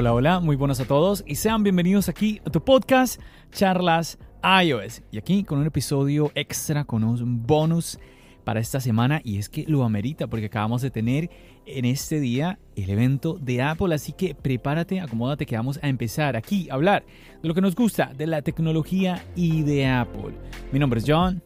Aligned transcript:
Hola, 0.00 0.12
hola, 0.12 0.38
muy 0.38 0.54
buenos 0.54 0.78
a 0.78 0.84
todos 0.84 1.24
y 1.26 1.34
sean 1.34 1.64
bienvenidos 1.64 2.08
aquí 2.08 2.40
a 2.46 2.50
tu 2.50 2.62
podcast 2.62 3.20
Charlas 3.50 4.16
iOS. 4.62 5.02
Y 5.10 5.18
aquí 5.18 5.42
con 5.42 5.58
un 5.58 5.66
episodio 5.66 6.30
extra, 6.36 6.84
con 6.84 7.02
un 7.02 7.44
bonus 7.44 7.98
para 8.44 8.60
esta 8.60 8.78
semana 8.78 9.20
y 9.24 9.38
es 9.38 9.48
que 9.48 9.64
lo 9.66 9.82
amerita 9.82 10.28
porque 10.28 10.46
acabamos 10.46 10.82
de 10.82 10.92
tener 10.92 11.30
en 11.66 11.84
este 11.84 12.20
día 12.20 12.60
el 12.76 12.90
evento 12.90 13.38
de 13.40 13.60
Apple, 13.60 13.92
así 13.92 14.12
que 14.12 14.36
prepárate, 14.36 15.00
acomódate 15.00 15.46
que 15.46 15.56
vamos 15.56 15.80
a 15.82 15.88
empezar 15.88 16.36
aquí 16.36 16.70
a 16.70 16.74
hablar 16.74 17.04
de 17.42 17.48
lo 17.48 17.52
que 17.52 17.60
nos 17.60 17.74
gusta, 17.74 18.12
de 18.16 18.28
la 18.28 18.42
tecnología 18.42 19.24
y 19.34 19.62
de 19.62 19.84
Apple. 19.84 20.32
Mi 20.70 20.78
nombre 20.78 21.00
es 21.00 21.06
John. 21.08 21.42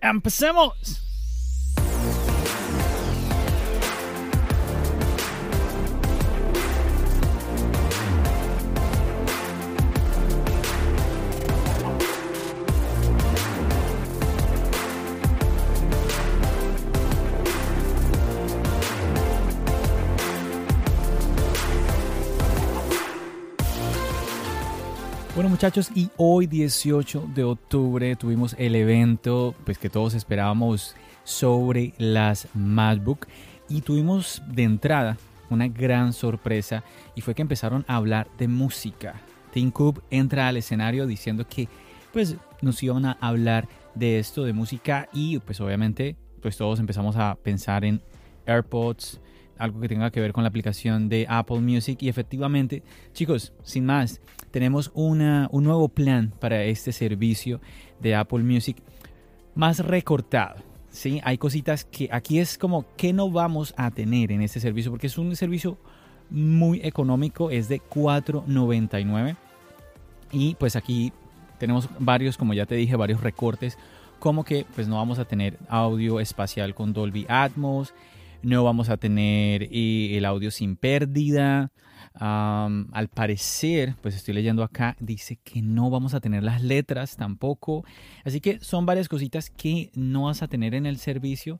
¡Empecemos! 0.00 1.01
Muchachos, 25.52 25.90
y 25.94 26.08
hoy 26.16 26.46
18 26.46 27.28
de 27.34 27.44
octubre 27.44 28.16
tuvimos 28.16 28.56
el 28.58 28.74
evento 28.74 29.54
pues 29.66 29.76
que 29.76 29.90
todos 29.90 30.14
esperábamos 30.14 30.96
sobre 31.24 31.92
las 31.98 32.48
MacBook 32.54 33.26
y 33.68 33.82
tuvimos 33.82 34.42
de 34.48 34.62
entrada 34.62 35.18
una 35.50 35.68
gran 35.68 36.14
sorpresa 36.14 36.84
y 37.14 37.20
fue 37.20 37.34
que 37.34 37.42
empezaron 37.42 37.84
a 37.86 37.96
hablar 37.96 38.28
de 38.38 38.48
música. 38.48 39.20
Tim 39.52 39.70
Cook 39.70 40.02
entra 40.10 40.48
al 40.48 40.56
escenario 40.56 41.06
diciendo 41.06 41.46
que 41.46 41.68
pues 42.14 42.36
nos 42.62 42.82
iban 42.82 43.04
a 43.04 43.18
hablar 43.20 43.68
de 43.94 44.18
esto 44.18 44.44
de 44.44 44.54
música 44.54 45.10
y 45.12 45.38
pues 45.40 45.60
obviamente 45.60 46.16
pues 46.40 46.56
todos 46.56 46.80
empezamos 46.80 47.16
a 47.16 47.34
pensar 47.34 47.84
en 47.84 48.00
AirPods, 48.46 49.20
algo 49.62 49.80
que 49.80 49.88
tenga 49.88 50.10
que 50.10 50.20
ver 50.20 50.32
con 50.32 50.44
la 50.44 50.48
aplicación 50.48 51.08
de 51.08 51.26
Apple 51.28 51.60
Music. 51.60 52.02
Y 52.02 52.08
efectivamente, 52.08 52.82
chicos, 53.12 53.52
sin 53.62 53.86
más, 53.86 54.20
tenemos 54.50 54.90
una, 54.94 55.48
un 55.52 55.64
nuevo 55.64 55.88
plan 55.88 56.32
para 56.40 56.64
este 56.64 56.92
servicio 56.92 57.60
de 58.00 58.14
Apple 58.14 58.42
Music 58.42 58.76
más 59.54 59.78
recortado. 59.78 60.56
¿sí? 60.90 61.20
Hay 61.24 61.38
cositas 61.38 61.84
que 61.84 62.08
aquí 62.10 62.38
es 62.38 62.58
como 62.58 62.84
que 62.96 63.12
no 63.12 63.30
vamos 63.30 63.74
a 63.76 63.90
tener 63.90 64.32
en 64.32 64.42
este 64.42 64.60
servicio 64.60 64.90
porque 64.90 65.06
es 65.06 65.18
un 65.18 65.34
servicio 65.36 65.78
muy 66.30 66.80
económico, 66.82 67.50
es 67.50 67.68
de 67.68 67.80
4.99 67.80 69.36
y 70.32 70.54
pues 70.54 70.76
aquí 70.76 71.12
tenemos 71.58 71.88
varios, 71.98 72.38
como 72.38 72.54
ya 72.54 72.64
te 72.64 72.74
dije, 72.74 72.96
varios 72.96 73.20
recortes 73.20 73.76
como 74.22 74.44
que 74.44 74.64
pues 74.76 74.86
no 74.86 74.96
vamos 74.96 75.18
a 75.18 75.24
tener 75.24 75.58
audio 75.68 76.20
espacial 76.20 76.76
con 76.76 76.92
Dolby 76.92 77.26
Atmos, 77.28 77.92
no 78.42 78.64
vamos 78.64 78.88
a 78.88 78.96
tener 78.96 79.64
eh, 79.64 80.16
el 80.16 80.24
audio 80.24 80.50
sin 80.50 80.76
pérdida. 80.76 81.72
al 82.14 83.08
parecer, 83.08 83.94
pues 84.02 84.14
estoy 84.14 84.34
leyendo 84.34 84.62
acá, 84.62 84.96
dice 85.00 85.38
que 85.42 85.62
no 85.62 85.88
vamos 85.88 86.14
a 86.14 86.20
tener 86.20 86.42
las 86.42 86.62
letras 86.62 87.16
tampoco. 87.16 87.84
Así 88.24 88.40
que 88.40 88.60
son 88.60 88.84
varias 88.84 89.08
cositas 89.08 89.50
que 89.50 89.90
no 89.94 90.24
vas 90.24 90.42
a 90.42 90.48
tener 90.48 90.74
en 90.74 90.86
el 90.86 90.98
servicio, 90.98 91.58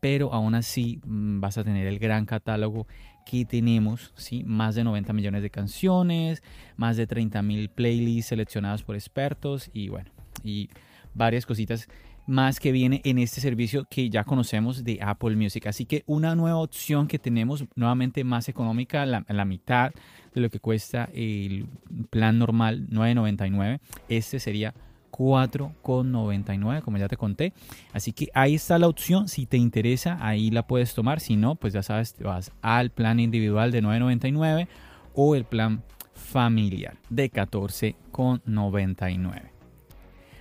pero 0.00 0.32
aún 0.34 0.54
así 0.54 1.00
mm, 1.06 1.40
vas 1.40 1.56
a 1.56 1.64
tener 1.64 1.86
el 1.86 1.98
gran 1.98 2.26
catálogo 2.26 2.86
que 3.24 3.46
tenemos, 3.46 4.12
¿sí? 4.16 4.44
más 4.44 4.74
de 4.74 4.84
90 4.84 5.12
millones 5.14 5.42
de 5.42 5.48
canciones, 5.48 6.42
más 6.76 6.96
de 6.96 7.06
30 7.06 7.40
mil 7.42 7.70
playlists 7.70 8.28
seleccionadas 8.28 8.82
por 8.82 8.96
expertos 8.96 9.70
y 9.72 9.88
bueno, 9.88 10.10
y 10.42 10.68
varias 11.14 11.46
cositas 11.46 11.88
más 12.26 12.60
que 12.60 12.72
viene 12.72 13.00
en 13.04 13.18
este 13.18 13.40
servicio 13.40 13.86
que 13.88 14.10
ya 14.10 14.24
conocemos 14.24 14.84
de 14.84 14.98
Apple 15.02 15.36
Music. 15.36 15.66
Así 15.66 15.84
que 15.84 16.02
una 16.06 16.34
nueva 16.34 16.58
opción 16.58 17.06
que 17.06 17.18
tenemos 17.18 17.64
nuevamente 17.74 18.24
más 18.24 18.48
económica, 18.48 19.04
la, 19.06 19.24
la 19.28 19.44
mitad 19.44 19.92
de 20.34 20.40
lo 20.40 20.50
que 20.50 20.60
cuesta 20.60 21.08
el 21.14 21.66
plan 22.10 22.38
normal 22.38 22.86
9.99. 22.90 23.80
Este 24.08 24.40
sería 24.40 24.74
4,99 25.10 26.82
como 26.82 26.98
ya 26.98 27.08
te 27.08 27.16
conté. 27.16 27.52
Así 27.92 28.12
que 28.12 28.28
ahí 28.34 28.54
está 28.54 28.78
la 28.78 28.88
opción. 28.88 29.28
Si 29.28 29.46
te 29.46 29.56
interesa, 29.56 30.18
ahí 30.20 30.50
la 30.50 30.66
puedes 30.66 30.94
tomar. 30.94 31.20
Si 31.20 31.36
no, 31.36 31.54
pues 31.54 31.72
ya 31.72 31.82
sabes, 31.82 32.14
te 32.14 32.24
vas 32.24 32.52
al 32.62 32.90
plan 32.90 33.20
individual 33.20 33.70
de 33.70 33.82
9.99 33.82 34.68
o 35.14 35.36
el 35.36 35.44
plan 35.44 35.84
familiar 36.14 36.96
de 37.10 37.30
14,99. 37.30 39.50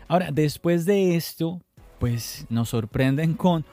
Ahora, 0.07 0.31
después 0.31 0.85
de 0.85 1.15
esto, 1.15 1.61
pues 2.03 2.46
nos 2.50 2.68
sorprenden 2.68 3.34
con 3.34 3.64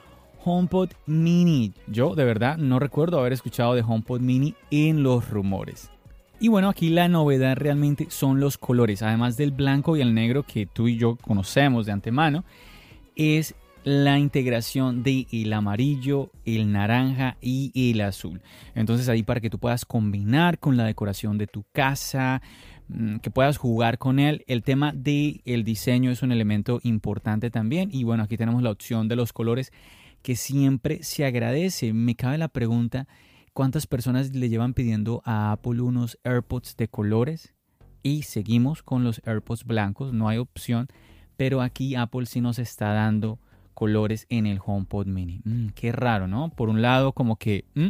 HomePod 0.45 0.91
Mini. 1.05 1.73
Yo 1.87 2.15
de 2.15 2.23
verdad 2.23 2.55
no 2.55 2.79
recuerdo 2.79 3.19
haber 3.19 3.33
escuchado 3.33 3.75
de 3.75 3.81
HomePod 3.81 4.21
Mini 4.21 4.55
en 4.71 5.03
los 5.03 5.29
rumores. 5.29 5.91
Y 6.39 6.47
bueno, 6.47 6.69
aquí 6.69 6.91
la 6.91 7.09
novedad 7.09 7.57
realmente 7.57 8.07
son 8.09 8.39
los 8.39 8.57
colores, 8.57 9.01
además 9.01 9.35
del 9.35 9.51
blanco 9.51 9.97
y 9.97 10.01
el 10.01 10.13
negro 10.13 10.43
que 10.43 10.65
tú 10.65 10.87
y 10.87 10.95
yo 10.95 11.17
conocemos 11.17 11.85
de 11.85 11.91
antemano, 11.91 12.45
es 13.17 13.53
la 13.83 14.17
integración 14.17 15.03
de 15.03 15.27
el 15.33 15.51
amarillo, 15.51 16.31
el 16.45 16.71
naranja 16.71 17.35
y 17.41 17.91
el 17.91 17.99
azul. 17.99 18.41
Entonces 18.75 19.09
ahí 19.09 19.23
para 19.23 19.41
que 19.41 19.49
tú 19.49 19.59
puedas 19.59 19.83
combinar 19.83 20.57
con 20.57 20.77
la 20.77 20.85
decoración 20.85 21.37
de 21.37 21.47
tu 21.47 21.65
casa, 21.73 22.41
que 23.21 23.31
puedas 23.31 23.57
jugar 23.57 23.97
con 23.97 24.19
él. 24.19 24.43
El 24.47 24.63
tema 24.63 24.91
del 24.93 25.41
el 25.45 25.63
diseño 25.63 26.11
es 26.11 26.23
un 26.23 26.31
elemento 26.31 26.79
importante 26.83 27.49
también. 27.49 27.89
Y 27.91 28.03
bueno, 28.03 28.23
aquí 28.23 28.37
tenemos 28.37 28.61
la 28.63 28.71
opción 28.71 29.07
de 29.07 29.15
los 29.15 29.33
colores 29.33 29.71
que 30.21 30.35
siempre 30.35 31.03
se 31.03 31.25
agradece. 31.25 31.93
Me 31.93 32.15
cabe 32.15 32.37
la 32.37 32.47
pregunta, 32.47 33.07
¿cuántas 33.53 33.87
personas 33.87 34.35
le 34.35 34.49
llevan 34.49 34.73
pidiendo 34.73 35.21
a 35.25 35.51
Apple 35.51 35.81
unos 35.81 36.19
AirPods 36.23 36.77
de 36.77 36.87
colores? 36.87 37.53
Y 38.03 38.23
seguimos 38.23 38.83
con 38.83 39.03
los 39.03 39.21
AirPods 39.25 39.65
blancos, 39.65 40.13
no 40.13 40.27
hay 40.27 40.37
opción. 40.37 40.87
Pero 41.37 41.61
aquí 41.61 41.95
Apple 41.95 42.25
sí 42.25 42.41
nos 42.41 42.59
está 42.59 42.93
dando 42.93 43.39
colores 43.73 44.27
en 44.29 44.45
el 44.45 44.59
HomePod 44.63 45.07
mini. 45.07 45.41
Mm, 45.43 45.69
qué 45.69 45.91
raro, 45.91 46.27
¿no? 46.27 46.49
Por 46.49 46.69
un 46.69 46.81
lado, 46.81 47.13
como 47.13 47.37
que 47.37 47.65
mm, 47.73 47.89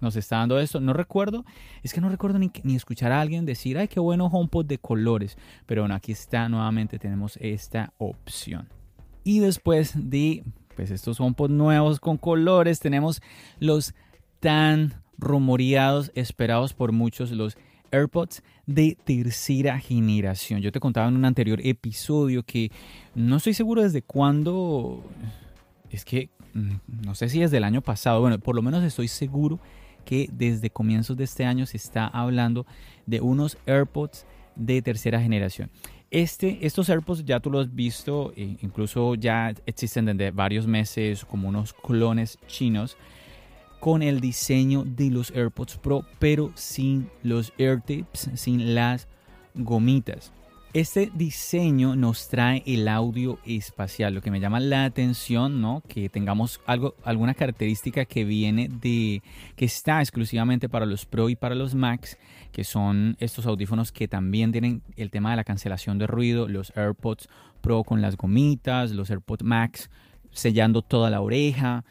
nos 0.00 0.16
está 0.16 0.36
dando 0.36 0.58
esto. 0.58 0.80
No 0.80 0.92
recuerdo, 0.92 1.44
es 1.82 1.92
que 1.92 2.00
no 2.00 2.08
recuerdo 2.08 2.38
ni, 2.38 2.50
ni, 2.62 2.76
escuchar 2.76 3.12
a 3.12 3.20
alguien 3.20 3.46
decir, 3.46 3.78
ay, 3.78 3.88
qué 3.88 4.00
bueno 4.00 4.26
HomePod 4.26 4.66
de 4.66 4.78
colores. 4.78 5.36
Pero 5.66 5.82
bueno, 5.82 5.94
aquí 5.94 6.12
está, 6.12 6.48
nuevamente 6.48 6.98
tenemos 6.98 7.36
esta 7.38 7.92
opción. 7.98 8.68
Y 9.24 9.40
después 9.40 9.92
de 9.94 10.44
pues, 10.76 10.90
estos 10.90 11.20
HomePod 11.20 11.50
nuevos 11.50 12.00
con 12.00 12.16
colores, 12.16 12.80
tenemos 12.80 13.20
los 13.58 13.94
tan 14.40 15.02
rumoreados, 15.18 16.12
esperados 16.14 16.72
por 16.72 16.92
muchos, 16.92 17.32
los 17.32 17.56
AirPods 17.90 18.42
de 18.66 18.96
tercera 19.04 19.78
generación. 19.78 20.60
Yo 20.60 20.72
te 20.72 20.80
contaba 20.80 21.08
en 21.08 21.16
un 21.16 21.24
anterior 21.24 21.60
episodio 21.62 22.42
que 22.42 22.70
no 23.14 23.36
estoy 23.36 23.54
seguro 23.54 23.82
desde 23.82 24.02
cuándo, 24.02 25.02
es 25.90 26.04
que 26.04 26.30
mm, 26.54 26.74
no 27.04 27.14
sé 27.14 27.28
si 27.28 27.42
es 27.42 27.50
del 27.50 27.64
año 27.64 27.82
pasado, 27.82 28.20
bueno, 28.20 28.38
por 28.38 28.54
lo 28.54 28.62
menos 28.62 28.84
estoy 28.84 29.08
seguro 29.08 29.58
que 30.08 30.26
desde 30.32 30.70
comienzos 30.70 31.18
de 31.18 31.24
este 31.24 31.44
año 31.44 31.66
se 31.66 31.76
está 31.76 32.06
hablando 32.06 32.64
de 33.04 33.20
unos 33.20 33.58
AirPods 33.66 34.24
de 34.56 34.80
tercera 34.80 35.20
generación. 35.20 35.70
Este, 36.10 36.66
estos 36.66 36.88
AirPods 36.88 37.26
ya 37.26 37.40
tú 37.40 37.50
los 37.50 37.66
has 37.66 37.74
visto, 37.74 38.32
e 38.34 38.56
incluso 38.62 39.16
ya 39.16 39.54
existen 39.66 40.06
desde 40.06 40.30
varios 40.30 40.66
meses 40.66 41.26
como 41.26 41.50
unos 41.50 41.74
clones 41.74 42.38
chinos 42.46 42.96
con 43.80 44.02
el 44.02 44.22
diseño 44.22 44.82
de 44.86 45.10
los 45.10 45.30
AirPods 45.30 45.76
Pro, 45.76 46.06
pero 46.18 46.52
sin 46.54 47.10
los 47.22 47.52
AirTips, 47.58 48.30
sin 48.34 48.74
las 48.74 49.08
gomitas. 49.54 50.32
Este 50.78 51.10
diseño 51.12 51.96
nos 51.96 52.28
trae 52.28 52.62
el 52.64 52.86
audio 52.86 53.40
espacial, 53.44 54.14
lo 54.14 54.20
que 54.20 54.30
me 54.30 54.38
llama 54.38 54.60
la 54.60 54.84
atención, 54.84 55.60
¿no? 55.60 55.82
Que 55.88 56.08
tengamos 56.08 56.60
algo, 56.66 56.94
alguna 57.02 57.34
característica 57.34 58.04
que 58.04 58.22
viene 58.22 58.68
de, 58.68 59.20
que 59.56 59.64
está 59.64 60.00
exclusivamente 60.00 60.68
para 60.68 60.86
los 60.86 61.04
Pro 61.04 61.30
y 61.30 61.34
para 61.34 61.56
los 61.56 61.74
Max, 61.74 62.16
que 62.52 62.62
son 62.62 63.16
estos 63.18 63.44
audífonos 63.46 63.90
que 63.90 64.06
también 64.06 64.52
tienen 64.52 64.82
el 64.94 65.10
tema 65.10 65.30
de 65.30 65.36
la 65.38 65.42
cancelación 65.42 65.98
de 65.98 66.06
ruido, 66.06 66.46
los 66.46 66.72
AirPods 66.76 67.28
Pro 67.60 67.82
con 67.82 68.00
las 68.00 68.16
gomitas, 68.16 68.92
los 68.92 69.10
AirPods 69.10 69.42
Max 69.42 69.90
sellando 70.30 70.82
toda 70.82 71.10
la 71.10 71.20
oreja, 71.20 71.84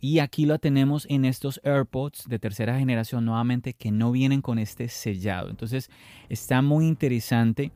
y 0.00 0.18
aquí 0.20 0.46
lo 0.46 0.58
tenemos 0.58 1.06
en 1.10 1.26
estos 1.26 1.60
AirPods 1.62 2.26
de 2.28 2.38
tercera 2.38 2.78
generación 2.78 3.24
nuevamente 3.24 3.74
que 3.74 3.90
no 3.90 4.12
vienen 4.12 4.40
con 4.40 4.58
este 4.58 4.88
sellado. 4.88 5.50
Entonces 5.50 5.90
está 6.28 6.62
muy 6.62 6.86
interesante. 6.86 7.70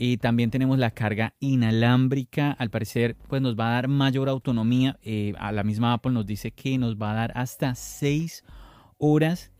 Y 0.00 0.18
también 0.18 0.52
tenemos 0.52 0.78
la 0.78 0.92
carga 0.92 1.34
inalámbrica. 1.40 2.52
Al 2.52 2.70
parecer, 2.70 3.16
pues 3.26 3.42
nos 3.42 3.58
va 3.58 3.70
a 3.70 3.72
dar 3.72 3.88
mayor 3.88 4.28
autonomía. 4.28 4.96
Eh, 5.02 5.34
a 5.38 5.50
la 5.50 5.64
misma 5.64 5.92
Apple 5.92 6.12
nos 6.12 6.24
dice 6.24 6.52
que 6.52 6.78
nos 6.78 6.96
va 6.96 7.10
a 7.10 7.14
dar 7.14 7.32
hasta 7.34 7.74
6 7.74 8.44
horas 8.98 9.50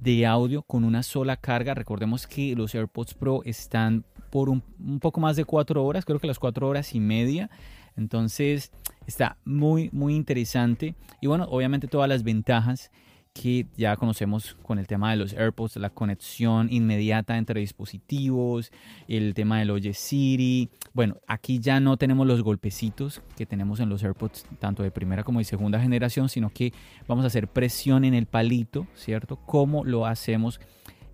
de 0.00 0.26
audio 0.26 0.62
con 0.62 0.82
una 0.82 1.04
sola 1.04 1.36
carga. 1.36 1.74
Recordemos 1.74 2.26
que 2.26 2.56
los 2.56 2.74
AirPods 2.74 3.14
Pro 3.14 3.42
están 3.44 4.04
por 4.30 4.48
un, 4.48 4.64
un 4.80 4.98
poco 4.98 5.20
más 5.20 5.36
de 5.36 5.44
cuatro 5.44 5.84
horas, 5.84 6.04
creo 6.04 6.18
que 6.18 6.26
las 6.26 6.40
cuatro 6.40 6.68
horas 6.68 6.92
y 6.96 6.98
media. 6.98 7.48
Entonces 7.96 8.72
está 9.06 9.36
muy, 9.44 9.90
muy 9.92 10.14
interesante. 10.14 10.94
Y 11.20 11.26
bueno, 11.26 11.46
obviamente 11.50 11.88
todas 11.88 12.08
las 12.08 12.22
ventajas 12.22 12.90
que 13.34 13.66
ya 13.76 13.96
conocemos 13.96 14.56
con 14.62 14.78
el 14.78 14.86
tema 14.86 15.10
de 15.10 15.16
los 15.16 15.32
AirPods, 15.32 15.76
la 15.76 15.90
conexión 15.90 16.68
inmediata 16.72 17.36
entre 17.36 17.60
dispositivos, 17.60 18.70
el 19.08 19.34
tema 19.34 19.58
del 19.58 19.72
Oye 19.72 19.92
Siri. 19.92 20.70
Bueno, 20.92 21.16
aquí 21.26 21.58
ya 21.58 21.80
no 21.80 21.96
tenemos 21.96 22.28
los 22.28 22.42
golpecitos 22.42 23.22
que 23.36 23.44
tenemos 23.44 23.80
en 23.80 23.88
los 23.88 24.04
AirPods, 24.04 24.46
tanto 24.60 24.84
de 24.84 24.92
primera 24.92 25.24
como 25.24 25.40
de 25.40 25.44
segunda 25.44 25.80
generación, 25.80 26.28
sino 26.28 26.50
que 26.50 26.72
vamos 27.08 27.24
a 27.24 27.26
hacer 27.26 27.48
presión 27.48 28.04
en 28.04 28.14
el 28.14 28.26
palito, 28.26 28.86
¿cierto? 28.94 29.36
Como 29.36 29.84
lo 29.84 30.06
hacemos 30.06 30.60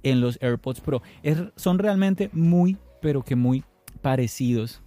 en 0.02 0.20
los 0.20 0.38
AirPods 0.42 0.82
Pro. 0.82 1.02
son 1.56 1.78
realmente 1.78 2.28
muy, 2.34 2.76
pero 3.00 3.22
que 3.22 3.34
muy 3.34 3.64
parecidos 4.02 4.82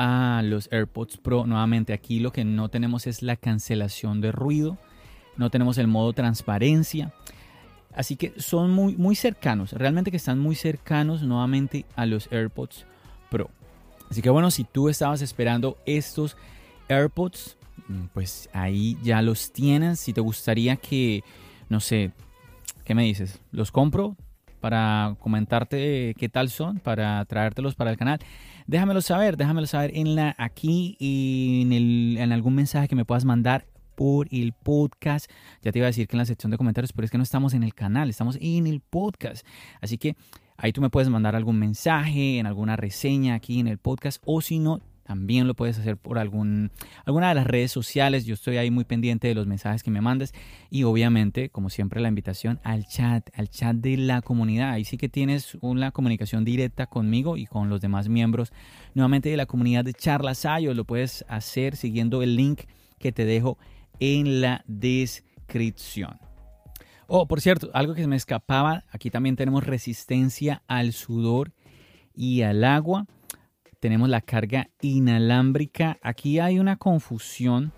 a 0.00 0.40
los 0.42 0.72
AirPods 0.72 1.18
Pro. 1.18 1.46
Nuevamente, 1.46 1.92
aquí 1.92 2.20
lo 2.20 2.32
que 2.32 2.44
no 2.44 2.70
tenemos 2.70 3.06
es 3.06 3.22
la 3.22 3.36
cancelación 3.36 4.22
de 4.22 4.32
ruido 4.32 4.78
no 5.40 5.50
tenemos 5.50 5.78
el 5.78 5.86
modo 5.86 6.12
transparencia. 6.12 7.12
Así 7.94 8.16
que 8.16 8.34
son 8.36 8.70
muy, 8.70 8.94
muy 8.96 9.16
cercanos, 9.16 9.72
realmente 9.72 10.10
que 10.10 10.18
están 10.18 10.38
muy 10.38 10.54
cercanos 10.54 11.22
nuevamente 11.22 11.86
a 11.96 12.06
los 12.06 12.30
AirPods 12.30 12.86
Pro. 13.30 13.50
Así 14.10 14.22
que 14.22 14.30
bueno, 14.30 14.50
si 14.50 14.64
tú 14.64 14.88
estabas 14.88 15.22
esperando 15.22 15.78
estos 15.86 16.36
AirPods, 16.88 17.56
mm, 17.88 18.04
pues 18.12 18.48
ahí 18.52 18.96
ya 19.02 19.22
los 19.22 19.50
tienes. 19.50 19.98
Si 19.98 20.12
te 20.12 20.20
gustaría 20.20 20.76
que, 20.76 21.24
no 21.68 21.80
sé, 21.80 22.12
¿qué 22.84 22.94
me 22.94 23.02
dices? 23.02 23.40
¿Los 23.50 23.72
compro? 23.72 24.16
para 24.60 25.16
comentarte 25.20 26.14
qué 26.18 26.28
tal 26.28 26.50
son, 26.50 26.78
para 26.78 27.24
traértelos 27.24 27.74
para 27.74 27.90
el 27.90 27.96
canal. 27.96 28.20
Déjamelo 28.70 29.00
saber, 29.00 29.36
déjamelo 29.36 29.66
saber 29.66 29.90
en 29.96 30.14
la, 30.14 30.36
aquí 30.38 30.94
y 31.00 31.62
en, 31.62 31.72
el, 31.72 32.16
en 32.18 32.30
algún 32.30 32.54
mensaje 32.54 32.86
que 32.86 32.94
me 32.94 33.04
puedas 33.04 33.24
mandar 33.24 33.66
por 33.96 34.28
el 34.30 34.52
podcast. 34.52 35.28
Ya 35.60 35.72
te 35.72 35.80
iba 35.80 35.86
a 35.86 35.90
decir 35.90 36.06
que 36.06 36.14
en 36.14 36.18
la 36.18 36.24
sección 36.24 36.52
de 36.52 36.56
comentarios, 36.56 36.92
pero 36.92 37.04
es 37.04 37.10
que 37.10 37.16
no 37.16 37.24
estamos 37.24 37.52
en 37.52 37.64
el 37.64 37.74
canal, 37.74 38.08
estamos 38.08 38.38
en 38.40 38.68
el 38.68 38.78
podcast. 38.78 39.44
Así 39.80 39.98
que 39.98 40.14
ahí 40.56 40.72
tú 40.72 40.80
me 40.82 40.88
puedes 40.88 41.08
mandar 41.08 41.34
algún 41.34 41.58
mensaje, 41.58 42.38
en 42.38 42.46
alguna 42.46 42.76
reseña 42.76 43.34
aquí 43.34 43.58
en 43.58 43.66
el 43.66 43.78
podcast, 43.78 44.22
o 44.24 44.40
si 44.40 44.60
no, 44.60 44.78
también 45.10 45.48
lo 45.48 45.54
puedes 45.54 45.76
hacer 45.76 45.96
por 45.96 46.20
alguna 46.20 46.70
de 47.04 47.34
las 47.34 47.44
redes 47.44 47.72
sociales. 47.72 48.26
Yo 48.26 48.34
estoy 48.34 48.58
ahí 48.58 48.70
muy 48.70 48.84
pendiente 48.84 49.26
de 49.26 49.34
los 49.34 49.48
mensajes 49.48 49.82
que 49.82 49.90
me 49.90 50.00
mandes. 50.00 50.32
Y 50.70 50.84
obviamente, 50.84 51.48
como 51.48 51.68
siempre, 51.68 52.00
la 52.00 52.06
invitación 52.06 52.60
al 52.62 52.86
chat, 52.86 53.28
al 53.34 53.48
chat 53.48 53.74
de 53.74 53.96
la 53.96 54.22
comunidad. 54.22 54.70
Ahí 54.70 54.84
sí 54.84 54.98
que 54.98 55.08
tienes 55.08 55.56
una 55.62 55.90
comunicación 55.90 56.44
directa 56.44 56.86
conmigo 56.86 57.36
y 57.36 57.46
con 57.46 57.68
los 57.68 57.80
demás 57.80 58.08
miembros 58.08 58.52
nuevamente 58.94 59.28
de 59.30 59.36
la 59.36 59.46
comunidad 59.46 59.84
de 59.84 59.94
Charlas 59.94 60.46
Ayo. 60.46 60.74
Lo 60.74 60.84
puedes 60.84 61.24
hacer 61.28 61.74
siguiendo 61.74 62.22
el 62.22 62.36
link 62.36 62.60
que 63.00 63.10
te 63.10 63.24
dejo 63.24 63.58
en 63.98 64.40
la 64.40 64.62
descripción. 64.68 66.20
Oh, 67.08 67.26
por 67.26 67.40
cierto, 67.40 67.68
algo 67.74 67.94
que 67.94 68.02
se 68.02 68.06
me 68.06 68.14
escapaba, 68.14 68.84
aquí 68.92 69.10
también 69.10 69.34
tenemos 69.34 69.66
resistencia 69.66 70.62
al 70.68 70.92
sudor 70.92 71.50
y 72.14 72.42
al 72.42 72.62
agua. 72.62 73.08
Tenemos 73.80 74.08
la 74.08 74.20
carga 74.20 74.68
inalámbrica. 74.82 75.98
Aquí 76.02 76.38
hay 76.38 76.58
una 76.58 76.76
confusión 76.76 77.72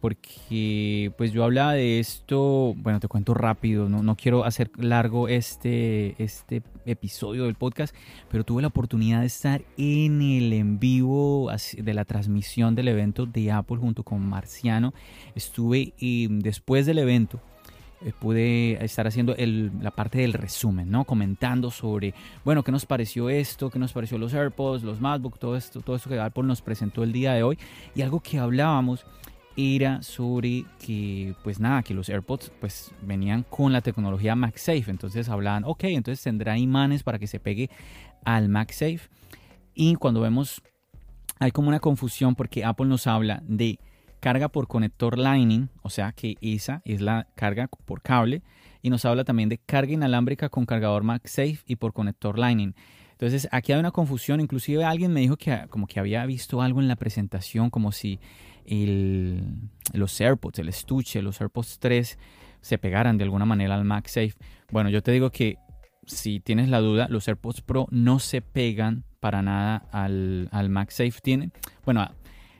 porque 0.00 1.12
pues 1.16 1.32
yo 1.32 1.44
hablaba 1.44 1.72
de 1.72 1.98
esto, 1.98 2.74
bueno, 2.76 3.00
te 3.00 3.08
cuento 3.08 3.34
rápido, 3.34 3.88
no, 3.88 4.02
no 4.02 4.16
quiero 4.16 4.44
hacer 4.44 4.70
largo 4.76 5.28
este, 5.28 6.14
este 6.22 6.62
episodio 6.86 7.44
del 7.44 7.56
podcast, 7.56 7.94
pero 8.30 8.44
tuve 8.44 8.62
la 8.62 8.68
oportunidad 8.68 9.20
de 9.20 9.26
estar 9.26 9.62
en 9.76 10.22
el 10.22 10.52
en 10.52 10.78
vivo 10.78 11.50
de 11.76 11.94
la 11.94 12.04
transmisión 12.04 12.74
del 12.74 12.88
evento 12.88 13.26
de 13.26 13.50
Apple 13.50 13.78
junto 13.78 14.04
con 14.04 14.20
Marciano. 14.20 14.94
Estuve 15.34 15.92
y 15.98 16.28
después 16.28 16.86
del 16.86 16.98
evento 16.98 17.40
eh, 18.00 18.12
pude 18.18 18.84
estar 18.84 19.06
haciendo 19.06 19.34
la 19.36 19.90
parte 19.90 20.18
del 20.18 20.32
resumen, 20.32 20.90
¿no? 20.90 21.04
Comentando 21.04 21.70
sobre, 21.70 22.14
bueno, 22.44 22.62
qué 22.62 22.70
nos 22.70 22.86
pareció 22.86 23.28
esto, 23.28 23.70
qué 23.70 23.78
nos 23.78 23.92
pareció 23.92 24.18
los 24.18 24.34
AirPods, 24.34 24.82
los 24.82 25.00
MacBook, 25.00 25.38
todo 25.38 25.56
esto, 25.56 25.80
todo 25.80 25.96
esto 25.96 26.08
que 26.08 26.18
Apple 26.18 26.44
nos 26.44 26.62
presentó 26.62 27.02
el 27.02 27.12
día 27.12 27.32
de 27.34 27.42
hoy. 27.42 27.58
Y 27.94 28.02
algo 28.02 28.20
que 28.20 28.38
hablábamos 28.38 29.04
era 29.56 30.02
sobre 30.02 30.64
que, 30.78 31.34
pues 31.42 31.58
nada, 31.58 31.82
que 31.82 31.92
los 31.92 32.08
AirPods 32.08 32.52
pues 32.60 32.92
venían 33.02 33.42
con 33.42 33.72
la 33.72 33.80
tecnología 33.80 34.36
MagSafe. 34.36 34.88
Entonces 34.88 35.28
hablaban, 35.28 35.64
ok, 35.64 35.84
entonces 35.84 36.22
tendrá 36.22 36.56
imanes 36.56 37.02
para 37.02 37.18
que 37.18 37.26
se 37.26 37.40
pegue 37.40 37.68
al 38.24 38.48
MagSafe. 38.48 39.00
Y 39.74 39.96
cuando 39.96 40.20
vemos, 40.20 40.62
hay 41.40 41.50
como 41.50 41.68
una 41.68 41.80
confusión 41.80 42.36
porque 42.36 42.64
Apple 42.64 42.86
nos 42.86 43.08
habla 43.08 43.42
de 43.48 43.80
carga 44.20 44.48
por 44.48 44.68
conector 44.68 45.18
Lightning, 45.18 45.68
o 45.82 45.90
sea 45.90 46.12
que 46.12 46.36
esa 46.40 46.82
es 46.84 47.00
la 47.00 47.26
carga 47.34 47.68
por 47.68 48.02
cable. 48.02 48.42
Y 48.80 48.90
nos 48.90 49.04
habla 49.04 49.24
también 49.24 49.48
de 49.48 49.58
carga 49.58 49.92
inalámbrica 49.92 50.48
con 50.48 50.64
cargador 50.64 51.02
MagSafe 51.02 51.58
y 51.66 51.76
por 51.76 51.92
conector 51.92 52.38
Lightning. 52.38 52.74
Entonces 53.12 53.48
aquí 53.50 53.72
hay 53.72 53.80
una 53.80 53.90
confusión, 53.90 54.40
inclusive 54.40 54.84
alguien 54.84 55.12
me 55.12 55.20
dijo 55.20 55.36
que 55.36 55.66
como 55.70 55.88
que 55.88 55.98
había 55.98 56.24
visto 56.24 56.62
algo 56.62 56.80
en 56.80 56.86
la 56.86 56.94
presentación, 56.94 57.68
como 57.68 57.90
si 57.90 58.20
los 59.92 60.20
AirPods, 60.20 60.60
el 60.60 60.68
estuche, 60.68 61.22
los 61.22 61.40
AirPods 61.40 61.78
3 61.80 62.18
se 62.60 62.78
pegaran 62.78 63.18
de 63.18 63.24
alguna 63.24 63.44
manera 63.44 63.74
al 63.74 63.84
MagSafe. 63.84 64.34
Bueno, 64.70 64.90
yo 64.90 65.02
te 65.02 65.10
digo 65.10 65.30
que 65.30 65.56
si 66.06 66.40
tienes 66.40 66.68
la 66.68 66.78
duda, 66.78 67.08
los 67.08 67.26
AirPods 67.26 67.62
Pro 67.62 67.88
no 67.90 68.18
se 68.18 68.40
pegan 68.40 69.04
para 69.20 69.42
nada 69.42 69.88
al, 69.90 70.48
al 70.52 70.70
MagSafe. 70.70 71.14
Tiene, 71.22 71.50
bueno, 71.84 72.08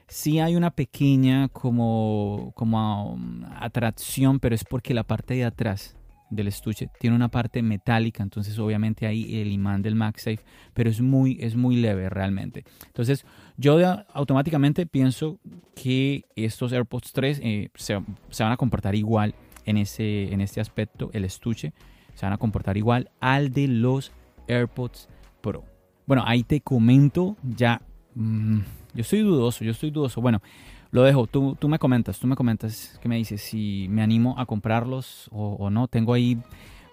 sí 0.09 0.41
hay 0.41 0.57
una 0.57 0.71
pequeña 0.71 1.49
como, 1.49 2.53
como 2.55 3.13
um, 3.13 3.45
atracción, 3.57 4.41
pero 4.41 4.55
es 4.55 4.65
porque 4.65 4.95
la 4.95 5.05
parte 5.05 5.35
de 5.35 5.45
atrás 5.45 5.97
del 6.31 6.49
estuche 6.49 6.91
tiene 6.99 7.17
una 7.17 7.29
parte 7.29 7.63
metálica, 7.63 8.23
entonces 8.23 8.59
obviamente 8.59 9.07
ahí 9.07 9.41
el 9.41 9.51
imán 9.51 9.83
del 9.83 9.95
MagSafe, 9.95 10.41
pero 10.75 10.91
es 10.91 11.01
muy, 11.01 11.39
es 11.41 11.57
muy 11.57 11.77
leve 11.77 12.11
realmente. 12.11 12.65
Entonces 12.87 13.25
yo 13.57 13.79
automáticamente 14.13 14.87
pienso 14.87 15.39
que 15.75 16.25
estos 16.37 16.73
AirPods 16.73 17.13
3 17.13 17.41
eh, 17.43 17.71
se, 17.75 17.95
van 17.95 18.53
a 18.53 18.57
comportar 18.57 18.95
igual 18.95 19.35
en, 19.65 19.79
ese, 19.79 20.33
en 20.33 20.41
este 20.41 20.61
aspecto, 20.61 21.11
el 21.13 21.25
estuche 21.25 21.73
se 22.15 22.27
van 22.27 22.33
a 22.33 22.39
comportar 22.39 22.77
igual 22.77 23.11
al 23.21 23.53
de 23.53 23.69
los 23.69 24.13
AirPods 24.49 25.09
Pro. 25.41 25.65
Bueno, 26.07 26.25
ahí 26.27 26.43
te 26.43 26.61
comento 26.61 27.37
ya, 27.43 27.81
mm, 28.15 28.61
yo 28.99 29.03
estoy 29.03 29.21
dudoso, 29.21 29.63
yo 29.63 29.71
estoy 29.71 29.93
dudoso. 29.93 30.21
Bueno, 30.21 30.43
lo 30.91 31.05
dejo, 31.05 31.29
tú, 31.29 31.57
tú 31.57 31.69
me 31.69 31.79
comentas, 31.79 32.19
tú 32.19 32.27
me 32.27 32.35
comentas, 32.35 32.99
¿qué 33.01 33.09
me 33.09 33.15
dices? 33.15 33.41
Si 33.41 33.87
me 33.89 34.03
animo 34.03 34.35
a 34.37 34.45
comprarlos 34.45 35.29
o, 35.31 35.71
no. 35.71 35.87
Tengo 35.87 36.15
ahí 36.15 36.37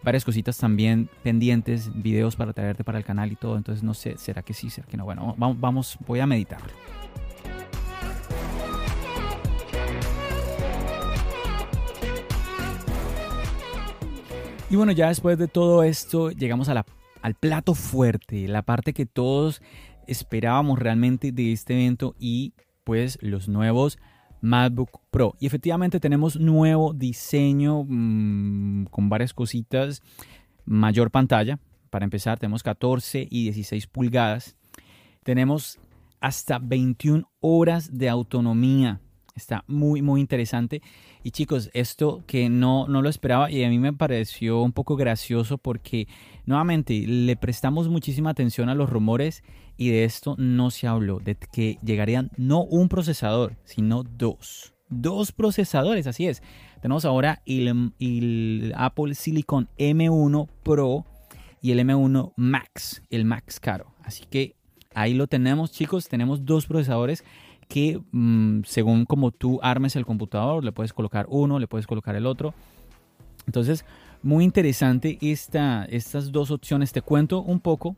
varias 0.04 0.24
cositas 0.24 0.56
también 0.56 1.10
pendientes, 1.24 1.90
videos 2.00 2.36
para 2.36 2.54
traerte 2.54 2.84
para 2.84 3.00
el 3.00 3.06
canal 3.06 3.32
y 3.32 3.36
todo. 3.36 3.58
Entonces 3.58 3.84
no 3.84 3.96
sé, 3.96 4.20
¿será 4.20 4.44
que 4.44 4.54
sí, 4.54 4.70
será 4.70 4.86
que 4.86 4.98
no? 4.98 5.06
Bueno, 5.06 5.34
vamos, 5.36 5.98
voy 6.06 6.20
a 6.20 6.28
meditarlo. 6.28 6.68
Y 14.70 14.76
bueno, 14.76 14.92
ya 14.92 15.08
después 15.08 15.40
de 15.40 15.48
todo 15.48 15.82
esto, 15.82 16.30
llegamos 16.30 16.70
a 16.70 16.86
al 17.24 17.34
plato 17.34 17.74
fuerte, 17.74 18.48
la 18.48 18.62
parte 18.62 18.94
que 18.94 19.08
todos 19.08 19.64
esperábamos 20.08 20.80
realmente 20.80 21.32
de 21.32 21.52
este 21.52 21.74
evento 21.74 22.16
y 22.20 22.54
pues 22.84 23.18
los 23.22 23.48
nuevos 23.48 23.98
MacBook 24.42 25.02
Pro. 25.10 25.36
Y 25.40 25.48
efectivamente 25.48 26.00
tenemos 26.00 26.40
nuevo 26.40 26.94
diseño 26.94 27.84
mm, 27.88 28.86
con 28.86 29.10
varias 29.10 29.34
cositas. 29.34 30.02
Mayor 30.66 31.12
pantalla. 31.12 31.60
Para 31.90 32.06
empezar, 32.06 32.40
tenemos 32.40 32.64
14 32.64 33.28
y 33.30 33.44
16 33.44 33.88
pulgadas. 33.88 34.56
Tenemos 35.24 35.80
hasta 36.20 36.60
21 36.60 37.30
horas 37.40 37.98
de 37.98 38.10
autonomía. 38.10 39.02
Está 39.36 39.66
muy, 39.68 40.02
muy 40.02 40.22
interesante. 40.22 40.82
Y 41.22 41.32
chicos, 41.32 41.70
esto 41.74 42.24
que 42.26 42.48
no, 42.48 42.88
no 42.88 43.02
lo 43.02 43.10
esperaba 43.10 43.52
y 43.52 43.66
a 43.66 43.70
mí 43.70 43.80
me 43.80 43.92
pareció 43.92 44.62
un 44.62 44.72
poco 44.72 44.96
gracioso 44.96 45.58
porque 45.58 46.08
nuevamente 46.46 47.04
le 47.06 47.36
prestamos 47.36 47.90
muchísima 47.90 48.30
atención 48.30 48.70
a 48.70 48.76
los 48.76 48.90
rumores 48.90 49.44
y 49.76 49.90
de 49.90 50.06
esto 50.06 50.36
no 50.38 50.72
se 50.72 50.88
habló, 50.88 51.20
de 51.20 51.36
que 51.36 51.78
llegarían 51.84 52.32
no 52.38 52.64
un 52.64 52.88
procesador, 52.88 53.58
sino 53.66 54.04
dos. 54.04 54.74
Dos 54.88 55.34
procesadores, 55.34 56.08
así 56.08 56.28
es. 56.28 56.42
Tenemos 56.82 57.04
ahora 57.04 57.42
el, 57.46 57.92
el 58.00 58.74
Apple 58.78 59.16
Silicon 59.16 59.68
M1 59.78 60.48
Pro 60.64 61.06
y 61.62 61.72
el 61.72 61.80
M1 61.80 62.32
Max, 62.38 63.02
el 63.10 63.26
Max 63.26 63.60
caro. 63.60 63.94
Así 64.02 64.24
que 64.30 64.56
ahí 64.94 65.14
lo 65.14 65.28
tenemos, 65.28 65.74
chicos. 65.74 66.08
Tenemos 66.08 66.46
dos 66.46 66.68
procesadores 66.68 67.26
que 67.68 68.02
mm, 68.12 68.62
según 68.66 69.06
como 69.06 69.32
tú 69.32 69.60
armes 69.62 69.96
el 69.96 70.06
computador, 70.06 70.64
le 70.64 70.72
puedes 70.72 70.94
colocar 70.94 71.26
uno, 71.30 71.60
le 71.60 71.68
puedes 71.68 71.88
colocar 71.88 72.16
el 72.16 72.26
otro. 72.26 72.54
Entonces, 73.48 73.86
Muy 74.24 74.44
interesante 74.44 75.20
esta, 75.22 75.86
estas 75.86 76.32
dos 76.32 76.50
opciones. 76.50 76.92
Te 76.92 77.04
cuento 77.04 77.44
un 77.44 77.60
poco 77.60 77.96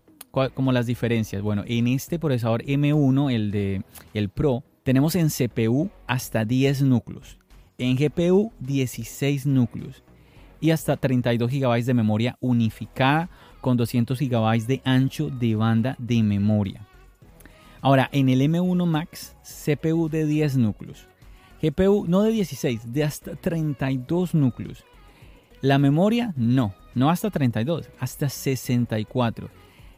como 0.54 0.74
las 0.74 0.86
diferencias. 0.86 1.42
Bueno, 1.42 1.64
en 1.66 1.88
este 1.88 2.20
procesador 2.20 2.64
M1, 2.64 3.32
el 3.34 3.50
de 3.52 3.84
el 4.14 4.28
Pro, 4.28 4.62
tenemos 4.84 5.16
en 5.16 5.30
CPU 5.30 5.90
hasta 6.06 6.44
10 6.44 6.82
núcleos, 6.82 7.40
en 7.78 7.96
GPU 7.96 8.52
16 8.60 9.46
núcleos 9.46 10.04
y 10.60 10.72
hasta 10.72 10.98
32 10.98 11.50
GB 11.50 11.84
de 11.86 11.94
memoria 11.94 12.38
unificada 12.42 13.30
con 13.62 13.78
200 13.78 14.20
GB 14.20 14.66
de 14.66 14.82
ancho 14.84 15.30
de 15.30 15.56
banda 15.56 15.96
de 15.98 16.24
memoria. 16.24 16.86
Ahora, 17.82 18.10
en 18.12 18.30
el 18.30 18.42
M1 18.42 18.86
Max, 18.86 19.36
CPU 19.44 20.10
de 20.10 20.26
10 20.26 20.58
núcleos, 20.58 21.08
GPU 21.62 22.06
no 22.08 22.22
de 22.22 22.32
16, 22.32 22.94
de 22.94 23.04
hasta 23.04 23.36
32 23.36 24.36
núcleos. 24.36 24.86
La 25.62 25.80
memoria 25.80 26.34
no, 26.36 26.76
no 26.94 27.10
hasta 27.10 27.32
32, 27.32 27.90
hasta 28.00 28.30
64. 28.30 29.50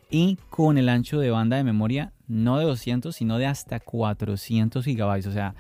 Y 0.09 0.38
con 0.50 0.77
el 0.77 0.89
ancho 0.89 1.19
de 1.19 1.29
banda 1.29 1.57
de 1.57 1.63
memoria 1.63 2.13
no 2.27 2.57
de 2.57 2.65
200, 2.65 3.15
sino 3.15 3.38
de 3.38 3.45
hasta 3.45 3.79
400 3.79 4.86
GB. 4.86 5.27
O 5.27 5.31
sea, 5.31 5.55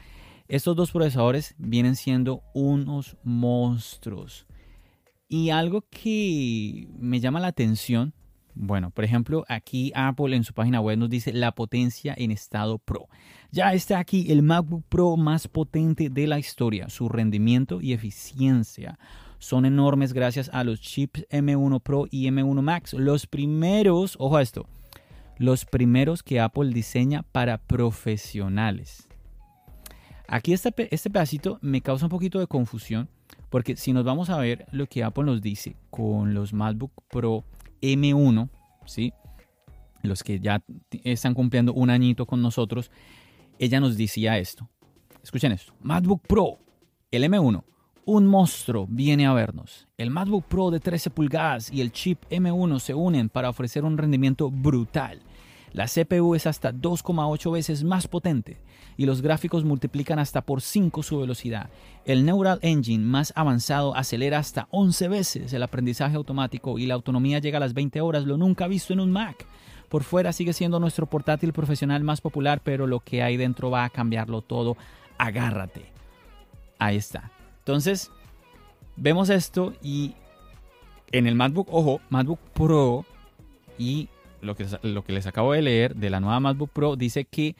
estos 0.47 0.75
dos 0.75 0.91
procesadores 0.91 1.53
vienen 1.57 1.95
siendo 1.95 2.41
unos 2.53 3.17
monstruos. 3.23 4.47
Y 5.27 5.51
algo 5.51 5.85
que 5.91 6.87
me 6.97 7.19
llama 7.19 7.39
la 7.39 7.47
atención, 7.47 8.13
bueno, 8.61 8.91
por 8.91 9.05
ejemplo, 9.05 9.45
aquí 9.47 9.93
Apple 9.95 10.35
en 10.35 10.43
su 10.43 10.53
página 10.53 10.81
web 10.81 10.97
nos 10.97 11.09
dice 11.09 11.31
la 11.31 11.53
potencia 11.53 12.13
en 12.17 12.29
estado 12.29 12.77
Pro. 12.77 13.07
Ya 13.51 13.73
está 13.73 13.99
aquí 13.99 14.33
el 14.33 14.43
MacBook 14.43 14.83
Pro 14.89 15.15
más 15.15 15.47
potente 15.47 16.09
de 16.09 16.27
la 16.27 16.39
historia. 16.39 16.89
Su 16.89 17.07
rendimiento 17.07 17.79
y 17.79 17.93
eficiencia 17.93 18.99
son 19.37 19.65
enormes 19.65 20.11
gracias 20.11 20.49
a 20.51 20.65
los 20.65 20.81
chips 20.81 21.25
M1 21.29 21.79
Pro 21.79 22.05
y 22.11 22.27
M1 22.27 22.61
Max. 22.61 22.93
Los 22.95 23.27
primeros, 23.27 24.17
ojo 24.19 24.35
a 24.35 24.41
esto, 24.41 24.67
los 25.37 25.63
primeros 25.63 26.21
que 26.21 26.41
Apple 26.41 26.73
diseña 26.73 27.23
para 27.31 27.59
profesionales. 27.59 29.07
Aquí 30.27 30.51
este, 30.51 30.73
este 30.93 31.09
pedacito 31.09 31.59
me 31.61 31.79
causa 31.79 32.07
un 32.07 32.11
poquito 32.11 32.39
de 32.39 32.47
confusión 32.47 33.07
porque 33.49 33.77
si 33.77 33.93
nos 33.93 34.03
vamos 34.03 34.29
a 34.29 34.37
ver 34.37 34.65
lo 34.71 34.85
que 34.85 35.01
Apple 35.01 35.23
nos 35.23 35.41
dice 35.41 35.77
con 35.89 36.33
los 36.33 36.51
MacBook 36.51 36.91
Pro 37.09 37.45
M1, 37.81 38.49
¿sí? 38.85 39.13
los 40.01 40.23
que 40.23 40.39
ya 40.39 40.63
están 41.03 41.33
cumpliendo 41.33 41.73
un 41.73 41.89
añito 41.89 42.25
con 42.25 42.41
nosotros, 42.41 42.91
ella 43.57 43.79
nos 43.79 43.97
decía 43.97 44.37
esto. 44.37 44.69
Escuchen 45.23 45.51
esto. 45.51 45.73
MacBook 45.81 46.25
Pro, 46.25 46.59
el 47.11 47.23
M1, 47.23 47.63
un 48.05 48.27
monstruo 48.27 48.87
viene 48.89 49.25
a 49.25 49.33
vernos. 49.33 49.87
El 49.97 50.09
MacBook 50.09 50.45
Pro 50.45 50.71
de 50.71 50.79
13 50.79 51.09
pulgadas 51.09 51.71
y 51.71 51.81
el 51.81 51.91
chip 51.91 52.23
M1 52.29 52.79
se 52.79 52.93
unen 52.93 53.29
para 53.29 53.49
ofrecer 53.49 53.83
un 53.83 53.97
rendimiento 53.97 54.49
brutal. 54.49 55.21
La 55.73 55.87
CPU 55.87 56.35
es 56.35 56.47
hasta 56.47 56.73
2,8 56.73 57.51
veces 57.51 57.83
más 57.83 58.07
potente 58.07 58.57
y 58.97 59.05
los 59.05 59.21
gráficos 59.21 59.63
multiplican 59.63 60.19
hasta 60.19 60.41
por 60.41 60.61
5 60.61 61.03
su 61.03 61.19
velocidad. 61.19 61.69
El 62.05 62.25
Neural 62.25 62.59
Engine 62.61 63.05
más 63.05 63.31
avanzado 63.35 63.95
acelera 63.95 64.39
hasta 64.39 64.67
11 64.71 65.07
veces 65.07 65.53
el 65.53 65.63
aprendizaje 65.63 66.15
automático 66.15 66.79
y 66.79 66.85
la 66.85 66.95
autonomía 66.95 67.39
llega 67.39 67.57
a 67.57 67.61
las 67.61 67.73
20 67.73 68.01
horas, 68.01 68.25
lo 68.25 68.37
nunca 68.37 68.67
visto 68.67 68.93
en 68.93 68.99
un 68.99 69.11
Mac. 69.11 69.45
Por 69.89 70.03
fuera 70.03 70.33
sigue 70.33 70.53
siendo 70.53 70.79
nuestro 70.79 71.05
portátil 71.05 71.53
profesional 71.53 72.03
más 72.03 72.21
popular, 72.21 72.61
pero 72.63 72.87
lo 72.87 72.99
que 72.99 73.23
hay 73.23 73.37
dentro 73.37 73.71
va 73.71 73.85
a 73.85 73.89
cambiarlo 73.89 74.41
todo. 74.41 74.77
Agárrate. 75.17 75.85
Ahí 76.77 76.95
está. 76.95 77.31
Entonces, 77.59 78.11
vemos 78.95 79.29
esto 79.29 79.73
y 79.81 80.13
en 81.11 81.25
el 81.25 81.35
MacBook, 81.35 81.69
ojo, 81.71 82.01
MacBook 82.09 82.39
Pro 82.53 83.05
y 83.77 84.09
lo 84.41 84.55
que, 84.55 84.65
lo 84.83 85.03
que 85.03 85.13
les 85.13 85.27
acabo 85.27 85.53
de 85.53 85.61
leer 85.61 85.95
de 85.95 86.09
la 86.09 86.19
nueva 86.19 86.39
MacBook 86.39 86.71
Pro 86.71 86.95
dice 86.95 87.25
que, 87.25 87.55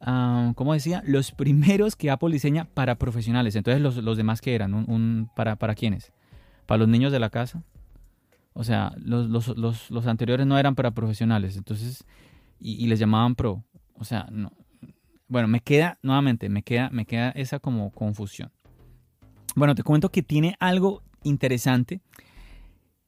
ah, 0.00 0.52
como 0.56 0.72
decía, 0.72 1.02
los 1.06 1.32
primeros 1.32 1.96
que 1.96 2.10
Apple 2.10 2.32
diseña 2.32 2.64
para 2.64 2.96
profesionales. 2.96 3.56
Entonces, 3.56 3.82
los, 3.82 4.16
demás 4.16 4.40
que 4.40 4.54
eran, 4.54 4.74
un, 4.74 5.30
para, 5.34 5.56
¿para 5.56 5.74
quiénes? 5.74 6.12
¿Para 6.66 6.80
los 6.80 6.88
niños 6.88 7.12
de 7.12 7.20
la 7.20 7.30
casa? 7.30 7.62
O 8.52 8.64
sea, 8.64 8.92
los, 8.98 9.56
los, 9.56 10.06
anteriores 10.06 10.46
no 10.46 10.58
eran 10.58 10.74
para 10.74 10.90
profesionales, 10.90 11.56
entonces, 11.56 12.04
y, 12.58 12.86
les 12.86 12.98
llamaban 12.98 13.36
Pro. 13.36 13.62
O 13.94 14.04
sea, 14.04 14.26
no. 14.32 14.52
Bueno, 15.28 15.46
me 15.46 15.60
queda, 15.60 15.98
nuevamente, 16.02 16.48
me 16.48 16.62
queda, 16.62 16.90
me 16.90 17.04
queda 17.04 17.30
esa 17.30 17.58
como 17.60 17.90
confusión. 17.92 18.50
Bueno, 19.54 19.74
te 19.74 19.82
comento 19.82 20.08
que 20.08 20.22
tiene 20.22 20.56
algo 20.58 21.02
interesante 21.22 22.00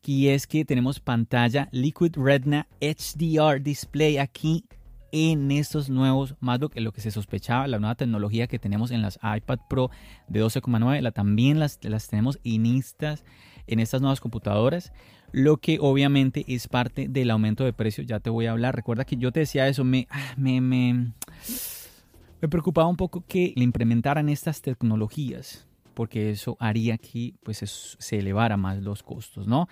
y 0.05 0.29
es 0.29 0.47
que 0.47 0.65
tenemos 0.65 1.01
pantalla 1.01 1.69
Liquid 1.73 2.17
Retina 2.17 2.67
HDR 2.81 3.63
Display 3.63 4.19
aquí 4.19 4.65
en 5.13 5.51
estos 5.51 5.91
nuevos 5.91 6.37
MacBook, 6.41 6.73
en 6.77 6.85
lo 6.85 6.93
que 6.93 7.01
se 7.01 7.11
sospechaba, 7.11 7.67
la 7.67 7.79
nueva 7.79 7.97
tecnología 7.97 8.47
que 8.47 8.59
tenemos 8.59 8.91
en 8.91 9.03
las 9.03 9.19
iPad 9.23 9.59
Pro 9.69 9.91
de 10.29 10.43
12,9, 10.43 11.01
la, 11.01 11.11
también 11.11 11.59
las, 11.59 11.79
las 11.83 12.09
tenemos 12.09 12.39
en 12.45 12.67
estas, 12.67 13.25
en 13.67 13.81
estas 13.81 14.01
nuevas 14.01 14.21
computadoras, 14.21 14.93
lo 15.33 15.59
que 15.59 15.79
obviamente 15.81 16.45
es 16.49 16.69
parte 16.69 17.09
del 17.09 17.31
aumento 17.31 17.65
de 17.65 17.73
precio, 17.73 18.05
ya 18.05 18.21
te 18.21 18.31
voy 18.31 18.47
a 18.47 18.53
hablar, 18.53 18.77
recuerda 18.77 19.05
que 19.05 19.17
yo 19.17 19.33
te 19.33 19.41
decía 19.41 19.69
eso, 19.69 19.85
me, 19.85 20.07
ah, 20.11 20.35
me, 20.37 20.61
me, 20.61 21.13
me 22.41 22.49
preocupaba 22.49 22.89
un 22.89 22.97
poco 22.97 23.25
que 23.27 23.53
le 23.57 23.65
implementaran 23.65 24.29
estas 24.29 24.63
tecnologías, 24.63 25.67
porque 25.95 26.31
eso 26.31 26.57
haría 26.61 26.99
que 26.99 27.35
pues, 27.43 27.97
se 27.99 28.19
elevara 28.19 28.57
más 28.57 28.79
los 28.79 29.03
costos, 29.03 29.47
¿no? 29.47 29.69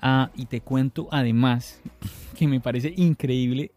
Ah, 0.00 0.30
y 0.34 0.46
te 0.46 0.60
cuento 0.60 1.08
además 1.12 1.80
que 2.36 2.48
me 2.48 2.60
parece 2.60 2.92
increíble, 2.96 3.72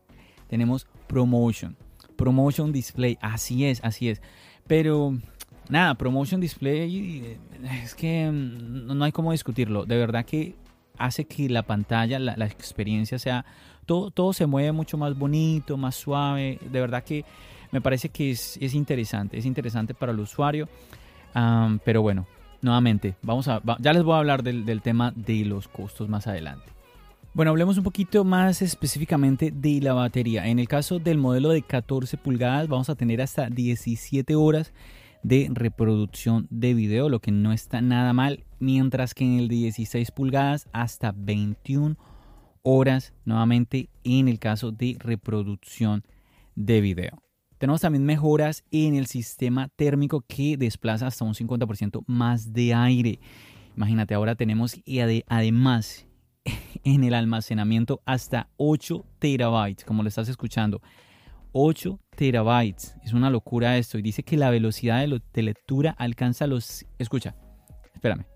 tenemos 0.48 0.88
Promotion, 1.08 1.78
Promotion 2.16 2.72
Display, 2.72 3.18
así 3.22 3.66
es, 3.66 3.80
así 3.84 4.10
es, 4.10 4.22
pero 4.66 5.16
nada, 5.70 5.94
Promotion 5.96 6.42
Display 6.42 7.24
eh, 7.24 7.40
es 7.84 7.94
que 7.94 8.30
mm, 8.32 8.98
no 8.98 9.06
hay 9.06 9.12
cómo 9.12 9.32
discutirlo, 9.32 9.86
de 9.86 9.98
verdad 9.98 10.26
que 10.26 10.56
hace 10.98 11.26
que 11.26 11.48
la 11.50 11.64
pantalla, 11.64 12.18
la, 12.18 12.46
experiencia 12.46 13.20
sea, 13.20 13.46
todo, 13.86 14.10
todo 14.10 14.34
se 14.34 14.48
mueve 14.48 14.72
mucho 14.72 14.98
más 14.98 15.16
bonito, 15.16 15.78
más 15.78 15.96
suave, 15.96 16.58
de 16.62 16.80
verdad 16.80 17.04
que 17.04 17.24
me 17.72 17.82
parece 17.82 18.10
que 18.10 18.32
es, 18.32 18.58
es 18.62 18.74
interesante, 18.74 19.38
es 19.38 19.46
interesante 19.46 19.94
para 19.94 20.12
el 20.12 20.20
usuario 20.20 20.68
pero 21.84 22.02
bueno, 22.02 22.26
nuevamente, 22.62 23.16
vamos 23.22 23.48
a, 23.48 23.62
ya 23.80 23.94
les 23.94 24.04
voy 24.04 24.16
a 24.16 24.20
hablar 24.20 24.44
del, 24.44 24.66
del 24.66 24.82
tema 24.82 25.12
de 25.16 25.46
los 25.46 25.68
costos 25.68 26.10
más 26.10 26.28
adelante. 26.28 26.76
Bueno, 27.34 27.52
hablemos 27.52 27.78
un 27.78 27.84
poquito 27.84 28.24
más 28.24 28.62
específicamente 28.62 29.52
de 29.54 29.82
la 29.82 29.94
batería. 29.94 30.48
En 30.48 30.58
el 30.58 30.70
caso 30.70 31.00
del 31.00 31.18
modelo 31.18 31.50
de 31.50 31.62
14 31.62 32.16
pulgadas 32.18 32.70
vamos 32.70 32.90
a 32.90 32.96
tener 32.96 33.22
hasta 33.22 33.50
17 33.50 34.36
horas 34.36 34.72
de 35.22 35.50
reproducción 35.52 36.48
de 36.50 36.74
video, 36.74 37.10
lo 37.10 37.20
que 37.20 37.32
no 37.32 37.52
está 37.52 37.82
nada 37.82 38.14
mal, 38.14 38.46
mientras 38.60 39.14
que 39.14 39.26
en 39.26 39.40
el 39.40 39.48
de 39.50 39.56
16 39.56 40.12
pulgadas 40.12 40.70
hasta 40.72 41.14
21 41.14 41.98
horas 42.62 43.14
nuevamente 43.26 43.90
en 44.04 44.30
el 44.30 44.40
caso 44.40 44.72
de 44.72 44.96
reproducción 45.00 46.04
de 46.56 46.80
video. 46.80 47.25
Tenemos 47.66 47.82
también 47.82 48.06
mejoras 48.06 48.64
en 48.70 48.94
el 48.94 49.08
sistema 49.08 49.70
térmico 49.70 50.24
que 50.28 50.56
desplaza 50.56 51.08
hasta 51.08 51.26
un 51.26 51.34
50% 51.34 52.04
más 52.06 52.54
de 52.54 52.76
aire. 52.76 53.20
Imagínate, 53.76 54.14
ahora 54.14 54.36
tenemos 54.36 54.80
y 54.86 55.00
además 55.00 56.06
en 56.84 57.04
el 57.04 57.16
almacenamiento 57.16 58.04
hasta 58.06 58.50
8 58.58 59.04
terabytes, 59.18 59.84
como 59.84 60.04
lo 60.04 60.10
estás 60.10 60.30
escuchando. 60.30 60.80
8 61.54 62.00
terabytes. 62.16 62.98
Es 63.04 63.14
una 63.14 63.32
locura 63.32 63.80
esto. 63.80 63.98
Y 63.98 64.04
dice 64.04 64.22
que 64.22 64.38
la 64.38 64.52
velocidad 64.52 65.04
de, 65.34 65.42
lectura 65.42 65.96
alcanza 65.98 66.46
los... 66.46 66.86
Escucha, 67.00 67.34
espérame. 67.96 68.28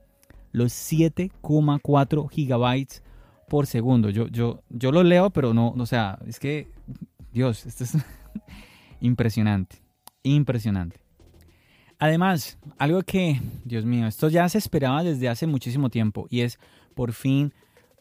Los 0.52 0.72
7,4 0.72 2.32
gigabytes 2.32 3.04
por 3.48 3.68
segundo. 3.68 4.10
Yo, 4.10 4.28
yo, 4.30 4.64
yo 4.70 4.92
lo 4.92 5.04
leo, 5.04 5.30
pero 5.30 5.54
no, 5.54 5.76
o 5.78 5.86
sea, 5.86 6.18
es 6.26 6.40
que... 6.40 6.72
Dios, 7.32 7.68
esto 7.68 7.84
es... 7.84 7.96
Impresionante, 9.02 9.78
impresionante. 10.24 11.00
Además, 12.00 12.58
algo 12.78 13.02
que, 13.02 13.42
Dios 13.66 13.86
mío, 13.86 14.08
esto 14.08 14.30
ya 14.30 14.48
se 14.48 14.58
esperaba 14.58 15.04
desde 15.04 15.28
hace 15.28 15.48
muchísimo 15.48 15.90
tiempo 15.90 16.28
y 16.30 16.42
es 16.42 16.58
por 16.96 17.12
fin 17.12 17.54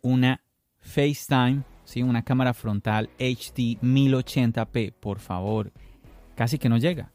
una 0.02 0.40
FaceTime, 0.81 1.62
¿sí? 1.85 2.02
una 2.02 2.23
cámara 2.23 2.55
frontal 2.55 3.11
HD 3.19 3.78
1080p, 3.83 4.93
por 4.93 5.19
favor. 5.19 5.73
Casi 6.37 6.59
que 6.59 6.69
no 6.69 6.78
llega, 6.78 7.11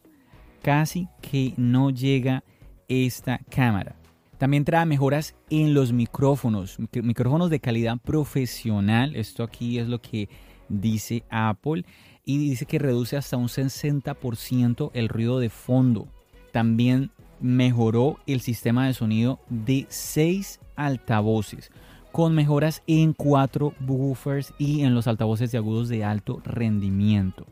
casi 0.62 1.08
que 1.22 1.54
no 1.56 1.88
llega 1.88 2.44
esta 2.88 3.38
cámara. 3.48 3.96
También 4.36 4.64
trae 4.64 4.84
mejoras 4.84 5.34
en 5.48 5.72
los 5.72 5.92
micrófonos, 5.92 6.76
micrófonos 6.92 7.48
de 7.48 7.60
calidad 7.60 7.96
profesional. 7.96 9.16
Esto 9.16 9.42
aquí 9.42 9.78
es 9.78 9.88
lo 9.88 10.02
que 10.02 10.28
dice 10.68 11.24
Apple 11.30 11.84
y 12.24 12.38
dice 12.38 12.66
que 12.66 12.78
reduce 12.78 13.16
hasta 13.16 13.36
un 13.36 13.48
60% 13.48 14.90
el 14.94 15.08
ruido 15.08 15.38
de 15.38 15.50
fondo. 15.50 16.08
También 16.52 17.10
mejoró 17.40 18.18
el 18.26 18.40
sistema 18.40 18.86
de 18.86 18.94
sonido 18.94 19.40
de 19.48 19.86
6 19.88 20.60
altavoces 20.76 21.70
con 22.12 22.34
mejoras 22.34 22.82
en 22.86 23.12
4 23.12 23.74
buffers 23.80 24.54
y 24.56 24.82
en 24.82 24.94
los 24.94 25.08
altavoces 25.08 25.50
de 25.50 25.58
agudos 25.58 25.88
de 25.88 26.04
alto 26.04 26.40
rendimiento. 26.44 27.44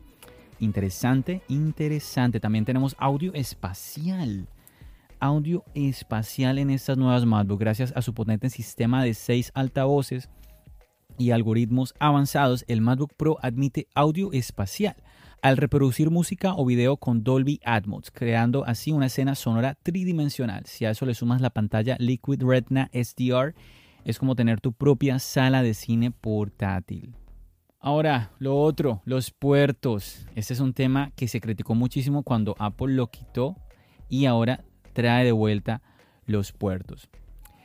Interesante, 0.61 1.43
interesante. 1.49 2.38
También 2.38 2.64
tenemos 2.64 2.95
audio 2.99 3.35
espacial. 3.35 4.47
Audio 5.19 5.64
espacial 5.75 6.59
en 6.59 6.71
estas 6.71 6.97
nuevas 6.97 7.26
MacBook 7.26 7.59
gracias 7.59 7.93
a 7.97 8.02
su 8.02 8.14
potente 8.14 8.50
sistema 8.50 9.02
de 9.02 9.14
6 9.14 9.50
altavoces 9.55 10.31
y 11.19 11.31
algoritmos 11.31 11.95
avanzados. 11.99 12.64
El 12.69 12.81
MacBook 12.81 13.14
Pro 13.16 13.38
admite 13.42 13.88
audio 13.95 14.33
espacial 14.33 14.97
al 15.42 15.57
reproducir 15.57 16.11
música 16.11 16.54
o 16.54 16.64
video 16.64 16.97
con 16.97 17.25
Dolby 17.25 17.61
Atmos, 17.64 18.11
creando 18.12 18.64
así 18.64 18.92
una 18.92 19.07
escena 19.07 19.35
sonora 19.35 19.76
tridimensional. 19.83 20.66
Si 20.66 20.85
a 20.85 20.90
eso 20.90 21.04
le 21.04 21.14
sumas 21.14 21.40
la 21.40 21.50
pantalla 21.50 21.97
Liquid 21.99 22.42
Retina 22.42 22.88
SDR, 22.92 23.54
es 24.04 24.19
como 24.19 24.37
tener 24.37 24.61
tu 24.61 24.73
propia 24.73 25.19
sala 25.19 25.62
de 25.62 25.75
cine 25.75 26.11
portátil. 26.11 27.14
Ahora, 27.81 28.31
lo 28.38 28.57
otro, 28.61 29.02
los 29.04 29.33
puertos. 29.33 30.28
Este 30.37 30.54
es 30.54 30.61
un 30.61 30.73
tema 30.73 31.11
que 31.16 31.26
se 31.26 31.40
criticó 31.40 31.75
muchísimo 31.75 32.23
cuando 32.23 32.54
Apple 32.61 32.95
lo 32.95 33.09
quitó 33.09 33.57
y 34.09 34.26
ahora 34.26 34.64
trae 34.92 35.25
de 35.25 35.33
vuelta 35.33 35.83
los 36.25 36.52
puertos. 36.52 37.09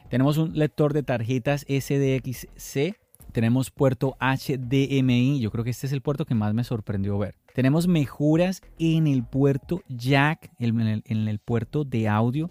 Tenemos 0.10 0.38
un 0.38 0.58
lector 0.58 0.94
de 0.94 1.04
tarjetas 1.04 1.66
SDXC, 1.68 2.98
tenemos 3.38 3.70
puerto 3.70 4.18
HDMI, 4.20 5.40
yo 5.40 5.52
creo 5.52 5.64
que 5.64 5.70
este 5.70 5.86
es 5.86 5.94
el 5.94 6.02
puerto 6.02 6.26
que 6.26 6.34
más 6.34 6.56
me 6.56 6.64
sorprendió 6.64 7.20
ver. 7.20 7.36
Tenemos 7.54 7.88
mejoras 7.88 8.64
en 8.80 9.06
el 9.06 9.24
puerto 9.24 9.84
jack, 9.88 10.50
en 10.58 11.04
el, 11.06 11.38
puerto 11.38 11.84
de 11.84 12.08
audio 12.08 12.50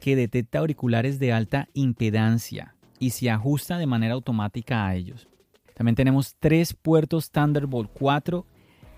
que 0.00 0.14
detecta 0.14 0.60
auriculares 0.60 1.18
de 1.18 1.32
alta 1.32 1.66
impedancia 1.74 2.76
y 3.00 3.10
se 3.10 3.28
ajusta 3.28 3.76
de 3.76 3.88
manera 3.88 4.14
automática 4.14 4.86
a 4.86 4.94
ellos. 4.94 5.26
También 5.74 5.96
tenemos 5.96 6.36
tres 6.38 6.74
puertos 6.74 7.32
Thunderbolt 7.32 7.90
4 7.92 8.46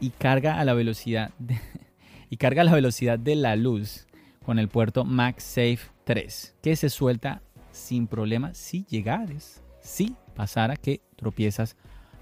y 0.00 0.10
carga 0.10 0.60
a 0.60 0.66
la 0.66 0.74
velocidad 0.74 1.30
de, 1.38 1.58
y 2.28 2.36
carga 2.36 2.60
a 2.60 2.66
la 2.66 2.74
velocidad 2.74 3.18
de 3.18 3.36
la 3.36 3.56
luz 3.56 4.06
con 4.44 4.58
el 4.58 4.68
puerto 4.68 5.06
MagSafe 5.06 5.80
3 6.04 6.56
que 6.60 6.76
se 6.76 6.90
suelta 6.90 7.40
sin 7.70 8.06
problema 8.06 8.52
si 8.52 8.84
llegares, 8.84 9.62
si 9.80 10.14
pasara 10.34 10.76
que 10.76 11.05
tropiezas 11.16 11.76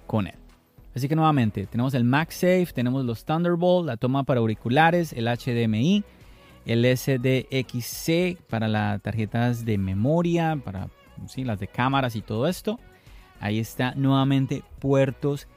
con 0.07 0.27
él. 0.27 0.35
Así 0.95 1.09
que 1.09 1.15
nuevamente 1.15 1.67
tenemos 1.67 1.93
el 1.93 2.05
MagSafe, 2.05 2.67
tenemos 2.73 3.03
los 3.03 3.25
Thunderbolt, 3.25 3.85
la 3.87 3.97
toma 3.97 4.23
para 4.23 4.39
auriculares, 4.39 5.11
el 5.13 5.27
HDMI, 5.27 6.03
el 6.65 6.85
SDXC 6.97 8.41
para 8.49 8.67
las 8.67 9.01
tarjetas 9.01 9.65
de 9.65 9.77
memoria, 9.77 10.59
para 10.63 10.87
¿sí? 11.27 11.43
las 11.43 11.59
de 11.59 11.67
cámaras 11.67 12.15
y 12.15 12.21
todo 12.21 12.47
esto 12.47 12.79
Ahí 13.39 13.59
está 13.59 13.93
nuevamente 13.95 14.63
puertos 14.79 15.47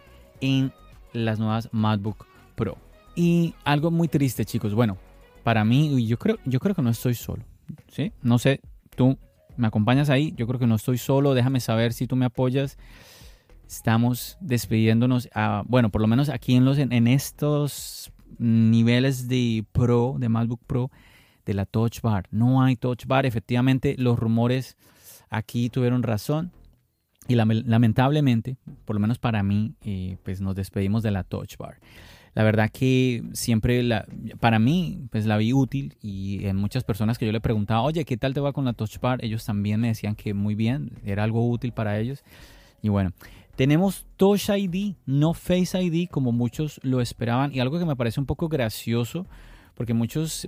en 0.41 0.73
las 1.13 1.39
nuevas 1.39 1.69
MacBook 1.73 2.27
Pro. 2.55 2.77
Y 3.15 3.55
algo 3.65 3.91
muy 3.91 4.09
triste, 4.09 4.45
chicos. 4.45 4.75
Bueno, 4.75 4.99
para 5.43 5.65
mí, 5.65 6.07
yo 6.07 6.19
creo, 6.19 6.39
yo 6.45 6.61
creo 6.61 6.75
que 6.75 6.83
no 6.83 6.91
estoy 6.91 7.15
solo. 7.15 7.45
¿sí? 7.89 8.13
No 8.23 8.39
sé, 8.39 8.61
tú 8.95 9.19
me 9.57 9.67
acompañas 9.67 10.11
ahí. 10.11 10.33
Yo 10.37 10.47
creo 10.47 10.61
que 10.61 10.67
no 10.67 10.75
estoy 10.75 10.99
solo. 10.99 11.35
Déjame 11.35 11.61
saber 11.61 11.93
si 11.93 12.07
tú 12.07 12.17
me 12.17 12.27
apoyas. 12.27 12.79
Estamos 13.69 14.39
despidiéndonos. 14.41 15.29
bueno, 15.67 15.91
por 15.91 16.01
lo 16.01 16.07
menos 16.07 16.31
aquí 16.31 16.55
en, 16.55 16.65
los, 16.65 16.79
en 16.79 17.07
estos 17.07 18.11
niveles 18.39 19.29
de 19.29 19.63
Pro, 19.73 20.17
de 20.19 20.31
MacBook 20.31 20.63
Pro, 20.67 20.91
de 21.45 21.53
la 21.53 21.67
Touch 21.67 22.01
Bar. 22.01 22.27
No 22.31 22.63
hay 22.63 22.77
Touch 22.77 23.05
Bar. 23.05 23.27
Efectivamente, 23.27 23.95
los 23.99 24.19
rumores 24.19 24.79
aquí 25.29 25.69
tuvieron 25.69 26.03
razón. 26.03 26.51
Y 27.29 27.35
lamentablemente, 27.35 28.57
por 28.87 28.97
lo 28.97 29.01
menos 29.01 29.19
para 29.19 29.43
mí, 29.43 29.75
eh, 29.83 30.17
pues 30.23 30.41
nos 30.41 30.55
despedimos 30.55 31.03
de 31.03 31.11
la 31.11 31.25
Touch 31.25 31.59
Bar. 31.59 31.79
La 32.33 32.43
verdad 32.43 32.71
que 32.71 33.23
siempre, 33.35 33.83
la, 33.83 34.07
para 34.41 34.59
mí, 34.59 35.09
pues 35.11 35.27
la 35.27 35.37
vi 35.37 35.53
útil 35.53 35.99
y 36.01 36.47
en 36.47 36.57
muchas 36.57 36.85
personas 36.85 37.19
que 37.19 37.27
yo 37.27 37.33
le 37.33 37.43
preguntaba, 37.43 37.83
oye, 37.83 38.07
¿qué 38.07 38.17
tal 38.17 38.33
te 38.33 38.41
va 38.41 38.55
con 38.55 38.65
la 38.65 38.73
Touch 38.73 38.99
Bar? 38.99 39.23
Ellos 39.23 39.45
también 39.45 39.79
me 39.79 39.89
decían 39.89 40.15
que 40.15 40.33
muy 40.33 40.55
bien, 40.55 40.93
era 41.05 41.23
algo 41.23 41.47
útil 41.47 41.73
para 41.73 41.99
ellos. 41.99 42.25
Y 42.81 42.89
bueno, 42.89 43.13
tenemos 43.59 44.07
Touch 44.17 44.51
ID, 44.51 44.95
no 45.05 45.35
Face 45.35 45.83
ID, 45.83 46.09
como 46.09 46.31
muchos 46.31 46.79
lo 46.85 47.01
esperaban. 47.01 47.53
Y 47.53 47.59
algo 47.59 47.81
que 47.81 47.85
me 47.85 47.97
parece 47.97 48.21
un 48.21 48.27
poco 48.27 48.49
gracioso, 48.49 49.27
porque 49.75 49.95
muchos 49.95 50.47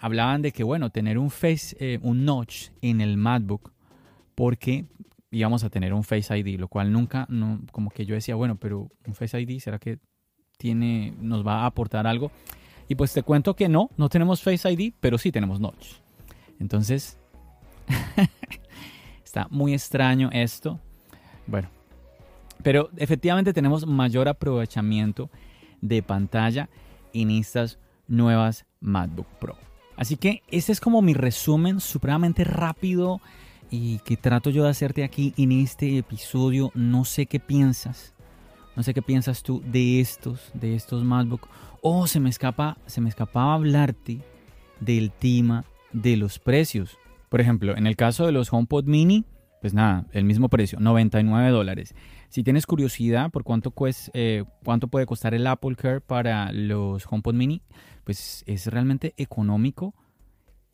hablaban 0.00 0.40
de 0.40 0.50
que, 0.50 0.64
bueno, 0.64 0.88
tener 0.88 1.18
un 1.18 1.28
Face, 1.28 1.76
eh, 1.78 1.98
un 2.00 2.24
notch 2.24 2.70
en 2.80 3.02
el 3.02 3.18
MacBook, 3.18 3.74
porque 4.34 4.86
íbamos 5.30 5.64
a 5.64 5.68
tener 5.68 5.92
un 5.92 6.02
Face 6.02 6.34
ID, 6.34 6.58
lo 6.58 6.68
cual 6.68 6.90
nunca, 6.92 7.28
como 7.72 7.90
que 7.90 8.06
yo 8.06 8.14
decía, 8.14 8.36
bueno, 8.36 8.56
pero 8.56 8.88
un 9.06 9.14
Face 9.14 9.38
ID, 9.38 9.60
¿será 9.60 9.78
que 9.78 9.98
tiene, 10.56 11.12
nos 11.20 11.46
va 11.46 11.64
a 11.64 11.66
aportar 11.66 12.06
algo? 12.06 12.30
Y 12.88 12.94
pues 12.94 13.12
te 13.12 13.22
cuento 13.22 13.54
que 13.54 13.68
no, 13.68 13.90
no 13.98 14.08
tenemos 14.08 14.42
Face 14.42 14.72
ID, 14.72 14.94
pero 14.98 15.18
sí 15.18 15.30
tenemos 15.30 15.60
Notch. 15.60 15.96
Entonces, 16.58 17.18
está 19.22 19.46
muy 19.50 19.74
extraño 19.74 20.30
esto. 20.32 20.80
Bueno, 21.46 21.68
pero 22.64 22.90
efectivamente 22.96 23.52
tenemos 23.52 23.86
mayor 23.86 24.26
aprovechamiento 24.26 25.30
de 25.80 26.02
pantalla 26.02 26.68
en 27.12 27.30
estas 27.30 27.78
nuevas 28.08 28.64
MacBook 28.80 29.28
Pro. 29.38 29.56
Así 29.96 30.16
que 30.16 30.42
este 30.48 30.72
es 30.72 30.80
como 30.80 31.02
mi 31.02 31.14
resumen 31.14 31.78
supremamente 31.78 32.42
rápido 32.42 33.20
y 33.70 33.98
que 33.98 34.16
trato 34.16 34.50
yo 34.50 34.64
de 34.64 34.70
hacerte 34.70 35.04
aquí 35.04 35.34
en 35.36 35.52
este 35.52 35.98
episodio. 35.98 36.72
No 36.74 37.04
sé 37.04 37.26
qué 37.26 37.38
piensas. 37.38 38.14
No 38.76 38.82
sé 38.82 38.92
qué 38.92 39.02
piensas 39.02 39.42
tú 39.42 39.62
de 39.64 40.00
estos, 40.00 40.50
de 40.54 40.74
estos 40.74 41.04
MacBook. 41.04 41.46
Oh, 41.82 42.06
se 42.06 42.18
me 42.18 42.30
escapa, 42.30 42.78
se 42.86 43.00
me 43.00 43.08
escapaba 43.08 43.54
hablarte 43.54 44.20
del 44.80 45.12
tema 45.12 45.64
de 45.92 46.16
los 46.16 46.38
precios. 46.38 46.98
Por 47.28 47.40
ejemplo, 47.40 47.76
en 47.76 47.86
el 47.86 47.94
caso 47.94 48.26
de 48.26 48.32
los 48.32 48.52
HomePod 48.52 48.86
Mini, 48.86 49.24
pues 49.60 49.74
nada, 49.74 50.06
el 50.12 50.24
mismo 50.24 50.48
precio, 50.48 50.78
99 50.80 51.50
dólares. 51.50 51.94
Si 52.34 52.42
tienes 52.42 52.66
curiosidad 52.66 53.30
por 53.30 53.44
cuánto, 53.44 53.72
eh, 54.12 54.42
cuánto 54.64 54.88
puede 54.88 55.06
costar 55.06 55.34
el 55.34 55.46
Apple 55.46 55.76
Care 55.76 56.00
para 56.00 56.50
los 56.50 57.06
HomePod 57.08 57.32
Mini, 57.32 57.62
pues 58.02 58.42
es 58.48 58.66
realmente 58.66 59.14
económico 59.16 59.94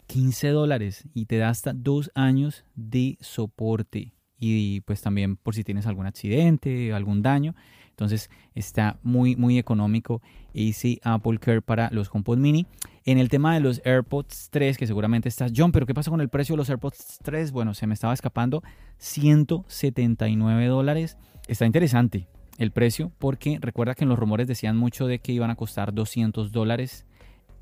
15 0.07 0.49
dólares 0.49 1.07
y 1.13 1.27
te 1.27 1.37
da 1.37 1.51
hasta 1.51 1.75
dos 1.75 2.13
años 2.15 2.65
de 2.77 3.19
soporte. 3.21 4.15
Y 4.41 4.81
pues 4.81 5.03
también 5.03 5.37
por 5.37 5.55
si 5.55 5.63
tienes 5.63 5.87
algún 5.87 6.07
accidente, 6.07 6.93
algún 6.93 7.23
daño. 7.23 7.55
Entonces 7.91 8.31
está 8.55 8.99
muy, 9.03 9.37
muy 9.37 9.59
económico 9.59 10.23
Easy 10.55 10.99
Apple 11.05 11.39
Care 11.39 11.61
para 11.61 11.91
los 11.93 12.09
HomePod 12.11 12.39
Mini. 12.39 12.67
En 13.05 13.19
el 13.19 13.29
tema 13.29 13.53
de 13.53 13.61
los 13.61 13.83
AirPods 13.85 14.49
3, 14.51 14.79
que 14.79 14.87
seguramente 14.87 15.29
estás, 15.29 15.53
John, 15.55 15.71
pero 15.71 15.85
¿qué 15.85 15.93
pasa 15.93 16.11
con 16.11 16.23
el 16.23 16.31
precio 16.31 16.55
de 16.55 16.57
los 16.57 16.71
AirPods 16.71 17.19
3? 17.23 17.53
Bueno, 17.53 17.75
se 17.75 17.87
me 17.87 17.93
estaba 17.93 18.15
escapando 18.15 18.63
179 18.97 20.67
dólares. 20.67 21.19
Está 21.47 21.67
interesante 21.67 22.27
el 22.57 22.71
precio 22.71 23.13
porque 23.19 23.59
recuerda 23.61 23.95
que 23.95 24.05
en 24.05 24.09
los 24.09 24.19
rumores 24.19 24.49
decían 24.49 24.79
mucho 24.79 25.07
de 25.07 25.19
que 25.19 25.33
iban 25.33 25.51
a 25.51 25.57
costar 25.57 25.93
200 25.93 26.53
dólares. 26.53 27.05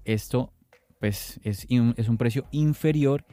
Esto 0.04 0.52
pues 1.00 1.40
es, 1.42 1.66
es 1.68 2.08
un 2.08 2.16
precio 2.16 2.44
inferior 2.52 3.24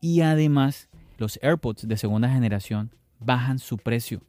y 0.00 0.22
además 0.22 0.88
los 1.18 1.38
AirPods 1.42 1.86
de 1.86 1.96
segunda 1.96 2.30
generación 2.30 2.90
bajan 3.20 3.58
su 3.58 3.76
precio. 3.76 4.22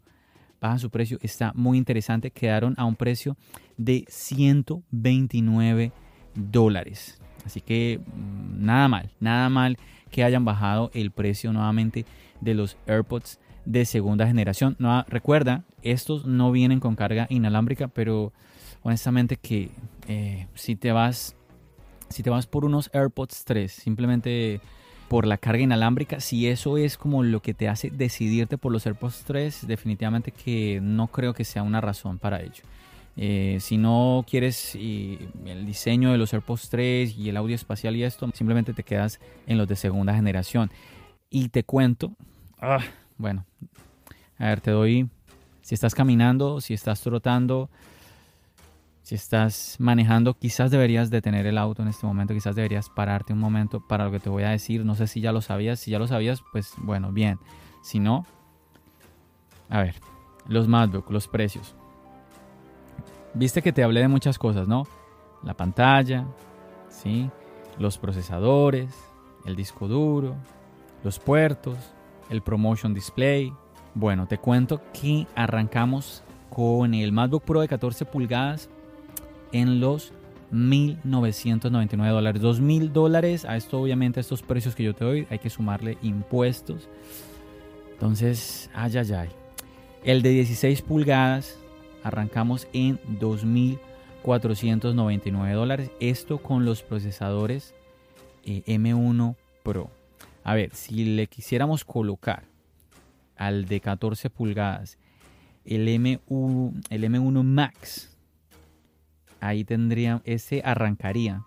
Bajan 0.60 0.80
su 0.80 0.90
precio, 0.90 1.18
está 1.22 1.54
muy 1.56 1.78
interesante. 1.78 2.32
Quedaron 2.32 2.76
a 2.78 2.84
un 2.84 2.96
precio 2.96 3.38
de 3.78 4.04
129 4.10 5.94
dólares. 6.36 7.18
Así 7.46 7.62
que 7.62 8.02
mm, 8.06 8.66
nada 8.66 8.88
mal, 8.90 9.12
nada 9.20 9.50
mal 9.50 9.78
que 10.12 10.24
hayan 10.24 10.44
bajado 10.44 10.92
el 10.94 11.12
precio 11.12 11.54
nuevamente 11.54 12.06
de 12.42 12.54
los 12.54 12.78
AirPods 12.88 13.40
de 13.66 13.86
segunda 13.86 14.28
generación. 14.28 14.76
No, 14.80 15.06
recuerda, 15.08 15.64
estos 15.82 16.26
no 16.26 16.52
vienen 16.52 16.80
con 16.80 16.96
carga 16.96 17.28
inalámbrica, 17.30 17.88
pero 17.88 18.34
honestamente 18.82 19.38
que 19.38 19.70
eh, 20.08 20.48
si 20.56 20.76
te 20.76 20.92
vas 20.92 21.36
si 22.10 22.24
te 22.24 22.32
vas 22.32 22.48
por 22.48 22.66
unos 22.66 22.90
AirPods 22.94 23.46
3, 23.46 23.72
simplemente 23.72 24.62
por 25.10 25.26
la 25.26 25.38
carga 25.38 25.64
inalámbrica, 25.64 26.20
si 26.20 26.48
eso 26.48 26.78
es 26.78 26.98
como 26.98 27.24
lo 27.24 27.42
que 27.42 27.54
te 27.54 27.68
hace 27.68 27.90
decidirte 27.90 28.58
por 28.58 28.72
los 28.72 28.86
AirPods 28.86 29.24
3, 29.26 29.68
definitivamente 29.68 30.32
que 30.32 30.80
no 30.82 31.08
creo 31.08 31.34
que 31.34 31.44
sea 31.44 31.64
una 31.64 31.82
razón 31.82 32.20
para 32.20 32.42
ello. 32.42 32.64
Eh, 33.18 33.58
si 33.60 33.78
no 33.78 34.24
quieres 34.30 34.76
el 34.76 35.66
diseño 35.66 36.12
de 36.12 36.18
los 36.20 36.32
AirPods 36.32 36.70
3 36.70 37.18
y 37.18 37.28
el 37.28 37.38
audio 37.38 37.56
espacial 37.56 37.96
y 37.96 38.04
esto, 38.04 38.30
simplemente 38.34 38.72
te 38.74 38.84
quedas 38.84 39.20
en 39.48 39.58
los 39.58 39.68
de 39.68 39.76
segunda 39.76 40.14
generación. 40.14 40.70
Y 41.30 41.50
te 41.50 41.64
cuento, 41.64 42.14
ah, 42.62 42.80
bueno, 43.18 43.46
a 44.38 44.46
ver, 44.46 44.62
te 44.62 44.72
doy, 44.72 45.10
si 45.62 45.74
estás 45.74 45.96
caminando, 45.96 46.62
si 46.62 46.76
estás 46.76 47.02
trotando, 47.02 47.70
Si 49.10 49.16
estás 49.16 49.78
manejando, 49.80 50.36
quizás 50.36 50.70
deberías 50.70 51.10
detener 51.10 51.48
el 51.48 51.58
auto 51.58 51.82
en 51.82 51.88
este 51.88 52.06
momento, 52.06 52.36
quizás 52.36 52.56
deberías 52.56 52.92
pararte 52.92 53.34
un 53.34 53.40
momento 53.40 53.80
para 53.80 54.06
lo 54.06 54.12
que 54.12 54.20
te 54.20 54.30
voy 54.30 54.44
a 54.44 54.50
decir. 54.50 54.86
No 54.86 54.94
sé 54.94 55.08
si 55.08 55.20
ya 55.20 55.32
lo 55.32 55.42
sabías, 55.42 55.80
si 55.80 55.90
ya 55.90 55.98
lo 55.98 56.06
sabías, 56.06 56.44
pues 56.52 56.74
bueno, 56.78 57.12
bien. 57.12 57.40
Si 57.82 58.00
no, 58.00 58.28
a 59.68 59.82
ver, 59.82 59.96
los 60.48 60.68
MacBook, 60.68 61.10
los 61.10 61.28
precios. 61.28 61.74
Viste 63.34 63.64
que 63.64 63.74
te 63.74 63.84
hablé 63.84 64.02
de 64.02 64.10
muchas 64.10 64.38
cosas, 64.38 64.68
¿no? 64.68 64.84
La 65.42 65.56
pantalla, 65.56 66.28
¿sí? 66.88 67.32
Los 67.80 67.98
procesadores, 67.98 68.94
el 69.44 69.56
disco 69.56 69.88
duro, 69.88 70.36
los 71.04 71.18
puertos, 71.18 71.80
el 72.30 72.44
promotion 72.44 72.94
display. 72.94 73.52
Bueno, 73.96 74.28
te 74.28 74.38
cuento 74.38 74.84
que 74.94 75.26
arrancamos 75.34 76.24
con 76.52 76.94
el 76.94 77.12
MacBook 77.12 77.44
Pro 77.44 77.62
de 77.62 77.68
14 77.68 78.06
pulgadas 78.06 78.70
en 79.52 79.80
los 79.80 80.14
1.999 80.52 82.10
dólares. 82.10 82.42
2.000 82.42 82.92
dólares. 82.92 83.46
A 83.46 83.56
esto, 83.58 83.82
obviamente, 83.82 84.20
a 84.20 84.22
estos 84.22 84.42
precios 84.42 84.74
que 84.76 84.84
yo 84.84 84.94
te 84.94 85.06
doy, 85.06 85.28
hay 85.30 85.40
que 85.40 85.50
sumarle 85.50 85.98
impuestos. 86.02 86.90
Entonces, 87.92 88.70
ay, 88.74 88.98
ay, 88.98 89.14
ay. 89.14 89.30
El 90.04 90.22
de 90.22 90.30
16 90.30 90.82
pulgadas 90.82 91.58
arrancamos 92.04 92.68
en 92.74 93.00
2.499 93.20 95.54
dólares. 95.54 95.92
Esto 96.00 96.40
con 96.40 96.66
los 96.66 96.84
procesadores 96.84 97.74
eh, 98.46 98.64
M1 98.66 99.36
Pro. 99.64 99.90
A 100.44 100.56
ver, 100.56 100.74
si 100.74 101.04
le 101.04 101.28
quisiéramos 101.28 101.84
colocar 101.84 102.44
al 103.36 103.66
de 103.66 103.80
14 103.80 104.30
pulgadas 104.30 104.98
el, 105.66 105.88
M1, 105.88 106.86
el 106.90 107.04
M1 107.04 107.44
Max, 107.44 108.09
ahí 109.42 109.64
tendría, 109.64 110.22
ese 110.26 110.62
arrancaría. 110.64 111.44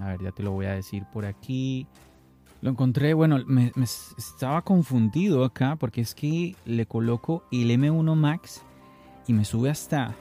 A 0.00 0.08
ver, 0.08 0.22
ya 0.22 0.32
te 0.32 0.42
lo 0.42 0.52
voy 0.52 0.66
a 0.66 0.72
decir 0.72 1.04
por 1.12 1.26
aquí. 1.26 1.86
Lo 2.60 2.70
encontré, 2.70 3.14
bueno, 3.14 3.38
me, 3.46 3.72
estaba 3.84 4.62
confundido 4.62 5.44
acá 5.44 5.76
porque 5.76 6.00
es 6.00 6.14
que 6.14 6.56
le 6.64 6.86
coloco 6.86 7.44
el 7.52 7.70
M1 7.70 8.14
Max 8.14 8.62
y 9.26 9.32
me 9.32 9.44
sube 9.44 9.70
hasta 9.70 10.14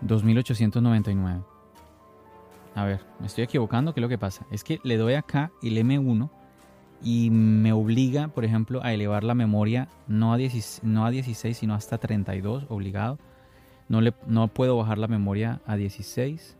2899. 0.00 1.42
A 2.74 2.84
ver, 2.84 3.00
me 3.20 3.26
estoy 3.26 3.44
equivocando, 3.44 3.94
¿qué 3.94 4.00
es 4.00 4.02
lo 4.02 4.08
que 4.08 4.18
pasa? 4.18 4.46
Es 4.50 4.64
que 4.64 4.80
le 4.84 4.96
doy 4.96 5.14
acá 5.14 5.50
el 5.62 5.76
M1 5.78 6.30
y 7.02 7.30
me 7.30 7.72
obliga, 7.72 8.28
por 8.28 8.44
ejemplo, 8.44 8.82
a 8.82 8.92
elevar 8.92 9.24
la 9.24 9.34
memoria 9.34 9.88
no 10.08 10.32
a 10.32 10.36
16, 10.36 10.82
no 10.82 11.04
a 11.06 11.10
16 11.10 11.56
sino 11.56 11.74
hasta 11.74 11.98
32, 11.98 12.66
obligado. 12.68 13.18
No, 13.88 14.00
le, 14.00 14.14
no 14.26 14.48
puedo 14.48 14.76
bajar 14.76 14.98
la 14.98 15.08
memoria 15.08 15.60
a 15.66 15.76
16. 15.76 16.56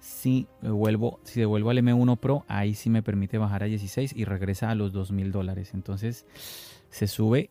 Si 0.00 0.46
vuelvo, 0.62 1.20
si 1.24 1.40
devuelvo 1.40 1.70
al 1.70 1.78
M1 1.78 2.18
Pro, 2.18 2.44
ahí 2.48 2.74
sí 2.74 2.90
me 2.90 3.02
permite 3.02 3.38
bajar 3.38 3.62
a 3.62 3.66
16 3.66 4.14
y 4.16 4.24
regresa 4.24 4.70
a 4.70 4.74
los 4.74 4.92
2000 4.92 5.32
dólares. 5.32 5.72
Entonces 5.74 6.26
se 6.90 7.06
sube, 7.06 7.50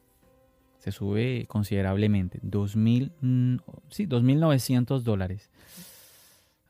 se 0.80 0.92
sube 0.92 1.46
considerablemente. 1.48 2.40
2000, 2.42 3.12
mm, 3.22 3.56
sí, 3.90 4.06
2900 4.06 5.04
dólares. 5.04 5.50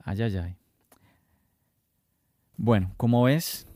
Ay, 0.03 0.21
ay, 0.21 0.37
ay. 0.37 0.55
Bueno, 2.57 2.91
como 2.97 3.23
ves, 3.23 3.67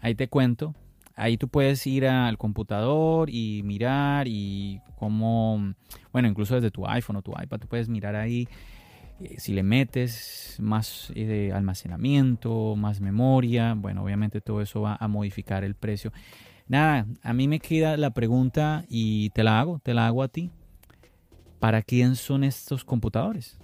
ahí 0.00 0.14
te 0.14 0.28
cuento. 0.28 0.74
Ahí 1.18 1.36
tú 1.36 1.48
puedes 1.48 1.84
ir 1.88 2.06
al 2.06 2.38
computador 2.38 3.28
y 3.28 3.62
mirar 3.64 4.28
y 4.28 4.80
cómo, 4.96 5.74
bueno, 6.12 6.28
incluso 6.28 6.54
desde 6.54 6.70
tu 6.70 6.86
iPhone 6.86 7.16
o 7.16 7.22
tu 7.22 7.32
iPad, 7.32 7.58
tú 7.58 7.66
puedes 7.66 7.88
mirar 7.88 8.14
ahí 8.14 8.46
eh, 9.20 9.34
si 9.38 9.52
le 9.52 9.64
metes 9.64 10.56
más 10.60 11.12
eh, 11.16 11.50
almacenamiento, 11.52 12.76
más 12.76 13.00
memoria, 13.00 13.74
bueno, 13.74 14.04
obviamente 14.04 14.40
todo 14.40 14.62
eso 14.62 14.82
va 14.82 14.96
a 15.00 15.08
modificar 15.08 15.64
el 15.64 15.74
precio. 15.74 16.12
Nada, 16.68 17.04
a 17.22 17.32
mí 17.32 17.48
me 17.48 17.58
queda 17.58 17.96
la 17.96 18.10
pregunta 18.10 18.84
y 18.88 19.30
te 19.30 19.42
la 19.42 19.58
hago, 19.58 19.80
te 19.80 19.94
la 19.94 20.06
hago 20.06 20.22
a 20.22 20.28
ti. 20.28 20.52
¿Para 21.58 21.82
quién 21.82 22.14
son 22.14 22.44
estos 22.44 22.84
computadores? 22.84 23.58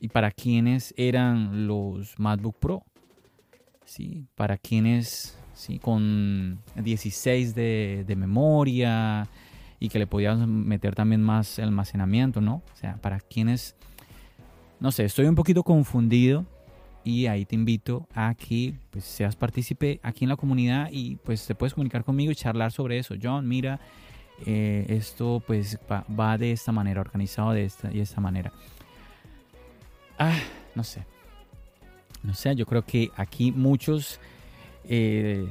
¿Y 0.00 0.08
para 0.08 0.32
quiénes 0.32 0.92
eran 0.96 1.68
los 1.68 2.18
MacBook 2.18 2.58
Pro? 2.58 2.84
¿Sí? 3.84 4.26
¿Para 4.34 4.58
quiénes 4.58 5.38
¿sí? 5.54 5.78
con 5.78 6.58
16 6.76 7.54
de, 7.54 8.04
de 8.06 8.16
memoria 8.16 9.28
y 9.80 9.88
que 9.88 9.98
le 9.98 10.06
podíamos 10.06 10.46
meter 10.46 10.94
también 10.94 11.22
más 11.22 11.58
almacenamiento, 11.58 12.40
¿no? 12.40 12.62
O 12.72 12.76
sea, 12.76 12.96
para 12.96 13.18
quienes, 13.18 13.74
no 14.78 14.92
sé, 14.92 15.04
estoy 15.04 15.26
un 15.26 15.34
poquito 15.34 15.64
confundido 15.64 16.46
y 17.04 17.26
ahí 17.26 17.44
te 17.44 17.54
invito 17.54 18.06
a 18.14 18.34
que 18.34 18.74
pues, 18.90 19.04
seas 19.04 19.36
partícipe 19.36 19.98
aquí 20.02 20.24
en 20.24 20.28
la 20.28 20.36
comunidad 20.36 20.88
y 20.90 21.16
pues 21.16 21.46
te 21.46 21.54
puedes 21.54 21.74
comunicar 21.74 22.04
conmigo 22.04 22.30
y 22.30 22.36
charlar 22.36 22.70
sobre 22.70 22.98
eso. 22.98 23.14
John, 23.20 23.48
mira, 23.48 23.80
eh, 24.46 24.86
esto 24.88 25.42
pues 25.46 25.78
va, 25.90 26.38
de 26.38 26.52
esta 26.52 26.72
manera, 26.72 27.00
organizado 27.00 27.52
de 27.52 27.64
esta 27.64 27.92
y 27.92 28.00
esta 28.00 28.20
manera. 28.20 28.52
Ah, 30.18 30.38
no 30.74 30.84
sé. 30.84 31.04
No 32.22 32.34
sé, 32.34 32.54
yo 32.54 32.66
creo 32.66 32.84
que 32.84 33.10
aquí 33.16 33.50
muchos 33.50 34.20
eh, 34.84 35.48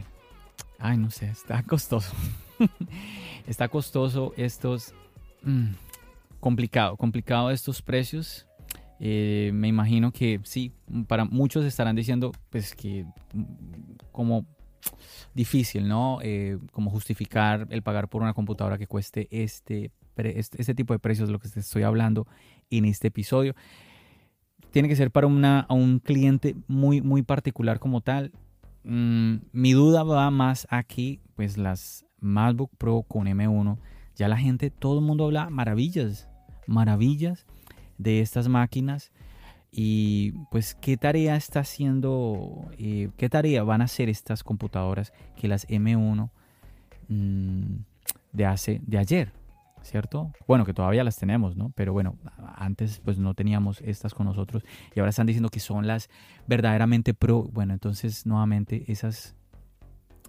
ay, 0.79 0.97
no 0.97 1.11
sé, 1.11 1.27
está 1.27 1.63
costoso. 1.63 2.13
está 3.47 3.67
costoso 3.67 4.33
estos... 4.37 4.93
Mm, 5.43 5.71
complicado, 6.39 6.97
complicado 6.97 7.51
estos 7.51 7.81
precios. 7.81 8.47
Eh, 8.99 9.51
me 9.53 9.67
imagino 9.67 10.11
que 10.11 10.39
sí, 10.43 10.71
para 11.07 11.25
muchos 11.25 11.65
estarán 11.65 11.95
diciendo 11.95 12.31
pues 12.51 12.75
que 12.75 13.05
mm, 13.33 13.43
como 14.11 14.45
difícil, 15.33 15.87
¿no? 15.87 16.19
Eh, 16.21 16.57
como 16.71 16.91
justificar 16.91 17.67
el 17.69 17.81
pagar 17.81 18.09
por 18.09 18.21
una 18.21 18.33
computadora 18.33 18.77
que 18.77 18.87
cueste 18.87 19.27
este, 19.31 19.91
este, 20.15 20.61
este, 20.61 20.75
tipo 20.75 20.93
de 20.93 20.99
precios, 20.99 21.29
de 21.29 21.33
lo 21.33 21.39
que 21.39 21.49
te 21.49 21.59
estoy 21.59 21.83
hablando 21.83 22.27
en 22.69 22.85
este 22.85 23.07
episodio. 23.07 23.55
Tiene 24.71 24.87
que 24.87 24.95
ser 24.95 25.11
para 25.11 25.27
una, 25.27 25.65
un 25.69 25.99
cliente 25.99 26.55
muy, 26.67 27.01
muy 27.01 27.23
particular 27.23 27.79
como 27.79 28.01
tal. 28.01 28.31
Mm, 28.83 29.35
mi 29.51 29.73
duda 29.73 30.03
va 30.03 30.29
más 30.31 30.67
aquí, 30.69 31.21
pues 31.35 31.57
las 31.57 32.05
MacBook 32.19 32.71
Pro 32.77 33.03
con 33.03 33.27
M1. 33.27 33.77
Ya 34.15 34.27
la 34.27 34.37
gente, 34.37 34.69
todo 34.69 34.99
el 34.99 35.05
mundo 35.05 35.25
habla 35.25 35.49
maravillas, 35.49 36.29
maravillas 36.67 37.45
de 37.97 38.21
estas 38.21 38.47
máquinas. 38.47 39.11
Y 39.71 40.33
pues, 40.51 40.75
¿qué 40.75 40.97
tarea 40.97 41.35
está 41.35 41.61
haciendo? 41.61 42.69
Eh, 42.77 43.09
¿Qué 43.17 43.29
tarea 43.29 43.63
van 43.63 43.81
a 43.81 43.85
hacer 43.85 44.09
estas 44.09 44.43
computadoras 44.43 45.13
que 45.37 45.47
las 45.47 45.67
M1 45.67 46.29
mm, 47.07 47.75
de 48.33 48.45
hace, 48.45 48.81
de 48.85 48.97
ayer? 48.97 49.40
¿Cierto? 49.83 50.31
Bueno, 50.47 50.65
que 50.65 50.73
todavía 50.73 51.03
las 51.03 51.17
tenemos, 51.17 51.55
¿no? 51.55 51.71
Pero 51.75 51.93
bueno, 51.93 52.17
antes 52.55 53.01
pues 53.03 53.17
no 53.17 53.33
teníamos 53.33 53.81
estas 53.81 54.13
con 54.13 54.25
nosotros 54.25 54.63
y 54.95 54.99
ahora 54.99 55.09
están 55.09 55.27
diciendo 55.27 55.49
que 55.49 55.59
son 55.59 55.87
las 55.87 56.09
verdaderamente 56.47 57.13
pro. 57.13 57.43
Bueno, 57.43 57.73
entonces 57.73 58.25
nuevamente 58.25 58.91
esas 58.91 59.35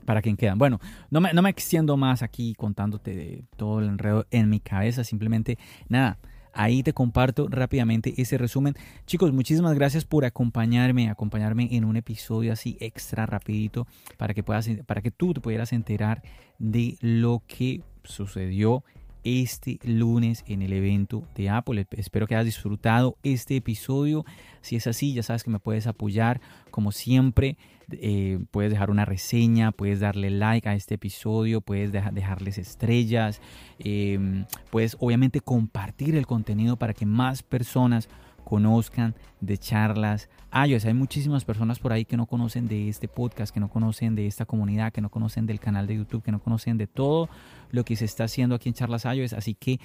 para 0.04 0.22
quien 0.22 0.36
quedan. 0.36 0.58
Bueno, 0.58 0.80
no 1.10 1.20
me, 1.20 1.32
no 1.32 1.42
me 1.42 1.50
extiendo 1.50 1.96
más 1.96 2.22
aquí 2.22 2.54
contándote 2.54 3.14
de 3.14 3.44
todo 3.56 3.80
el 3.80 3.88
enredo 3.88 4.26
en 4.30 4.48
mi 4.48 4.60
cabeza, 4.60 5.04
simplemente 5.04 5.58
nada. 5.88 6.18
Ahí 6.54 6.82
te 6.82 6.92
comparto 6.92 7.48
rápidamente 7.48 8.12
ese 8.18 8.36
resumen. 8.36 8.74
Chicos, 9.06 9.32
muchísimas 9.32 9.74
gracias 9.74 10.04
por 10.04 10.26
acompañarme, 10.26 11.08
acompañarme 11.08 11.68
en 11.72 11.84
un 11.84 11.96
episodio 11.96 12.52
así 12.52 12.76
extra 12.80 13.24
rapidito 13.24 13.86
para 14.18 14.34
que 14.34 14.42
puedas 14.42 14.68
para 14.86 15.00
que 15.00 15.10
tú 15.10 15.32
te 15.32 15.40
pudieras 15.40 15.72
enterar 15.72 16.22
de 16.58 16.98
lo 17.00 17.42
que 17.46 17.82
sucedió 18.04 18.84
este 19.24 19.78
lunes 19.84 20.44
en 20.46 20.62
el 20.62 20.72
evento 20.72 21.26
de 21.34 21.48
Apple. 21.48 21.86
Espero 21.92 22.26
que 22.26 22.34
hayas 22.34 22.46
disfrutado 22.46 23.16
este 23.22 23.56
episodio. 23.56 24.24
Si 24.60 24.76
es 24.76 24.86
así, 24.86 25.14
ya 25.14 25.22
sabes 25.22 25.44
que 25.44 25.50
me 25.50 25.58
puedes 25.58 25.86
apoyar 25.86 26.40
como 26.70 26.92
siempre. 26.92 27.56
Eh, 27.90 28.38
puedes 28.50 28.70
dejar 28.70 28.90
una 28.90 29.04
reseña, 29.04 29.72
puedes 29.72 30.00
darle 30.00 30.30
like 30.30 30.68
a 30.68 30.74
este 30.74 30.94
episodio, 30.94 31.60
puedes 31.60 31.92
dejarles 31.92 32.58
estrellas, 32.58 33.40
em, 33.78 34.46
puedes 34.70 34.96
obviamente 34.98 35.40
compartir 35.40 36.16
el 36.16 36.26
contenido 36.26 36.76
para 36.76 36.94
que 36.94 37.04
más 37.04 37.42
personas 37.42 38.08
conozcan 38.44 39.14
de 39.40 39.58
charlas 39.58 40.28
iOS. 40.52 40.84
Hay 40.84 40.94
muchísimas 40.94 41.44
personas 41.44 41.78
por 41.78 41.92
ahí 41.92 42.04
que 42.04 42.16
no 42.16 42.26
conocen 42.26 42.68
de 42.68 42.88
este 42.88 43.08
podcast, 43.08 43.52
que 43.52 43.60
no 43.60 43.68
conocen 43.68 44.14
de 44.14 44.26
esta 44.26 44.44
comunidad, 44.44 44.92
que 44.92 45.00
no 45.00 45.10
conocen 45.10 45.46
del 45.46 45.60
canal 45.60 45.86
de 45.86 45.96
YouTube, 45.96 46.22
que 46.22 46.32
no 46.32 46.40
conocen 46.40 46.78
de 46.78 46.86
todo 46.86 47.28
lo 47.70 47.84
que 47.84 47.96
se 47.96 48.04
está 48.04 48.24
haciendo 48.24 48.54
aquí 48.54 48.68
en 48.68 48.74
Charlas 48.74 49.04
iOS. 49.04 49.32
Así 49.32 49.54
que 49.54 49.80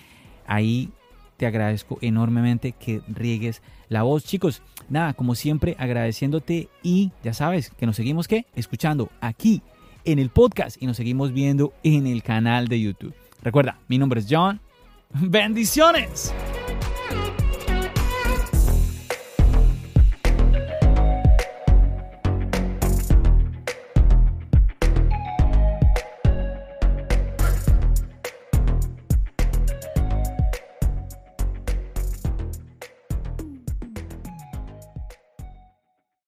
ahí 0.46 0.92
te 1.38 1.46
agradezco 1.46 1.98
enormemente 2.02 2.74
que 2.74 3.02
riegues 3.08 3.62
la 3.90 4.04
voz. 4.04 4.26
Chicos, 4.26 4.62
nada, 4.90 5.14
como 5.14 5.36
siempre, 5.36 5.76
agradeciéndote 5.80 6.70
y 6.84 7.12
ya 7.24 7.34
sabes 7.34 7.70
que 7.70 7.86
nos 7.86 7.96
seguimos 7.96 8.28
¿qué? 8.28 8.46
escuchando 8.56 9.10
aquí 9.22 9.62
en 10.04 10.20
el 10.20 10.30
podcast 10.30 10.82
y 10.82 10.88
nos 10.88 10.98
seguimos 10.98 11.32
viendo 11.32 11.74
en 11.84 12.08
el 12.08 12.24
canal 12.24 12.68
de 12.68 12.82
YouTube. 12.82 13.14
Recuerda, 13.42 13.80
mi 13.88 13.98
nombre 13.98 14.20
es 14.20 14.28
John. 14.30 14.60
Bendiciones. 15.14 16.34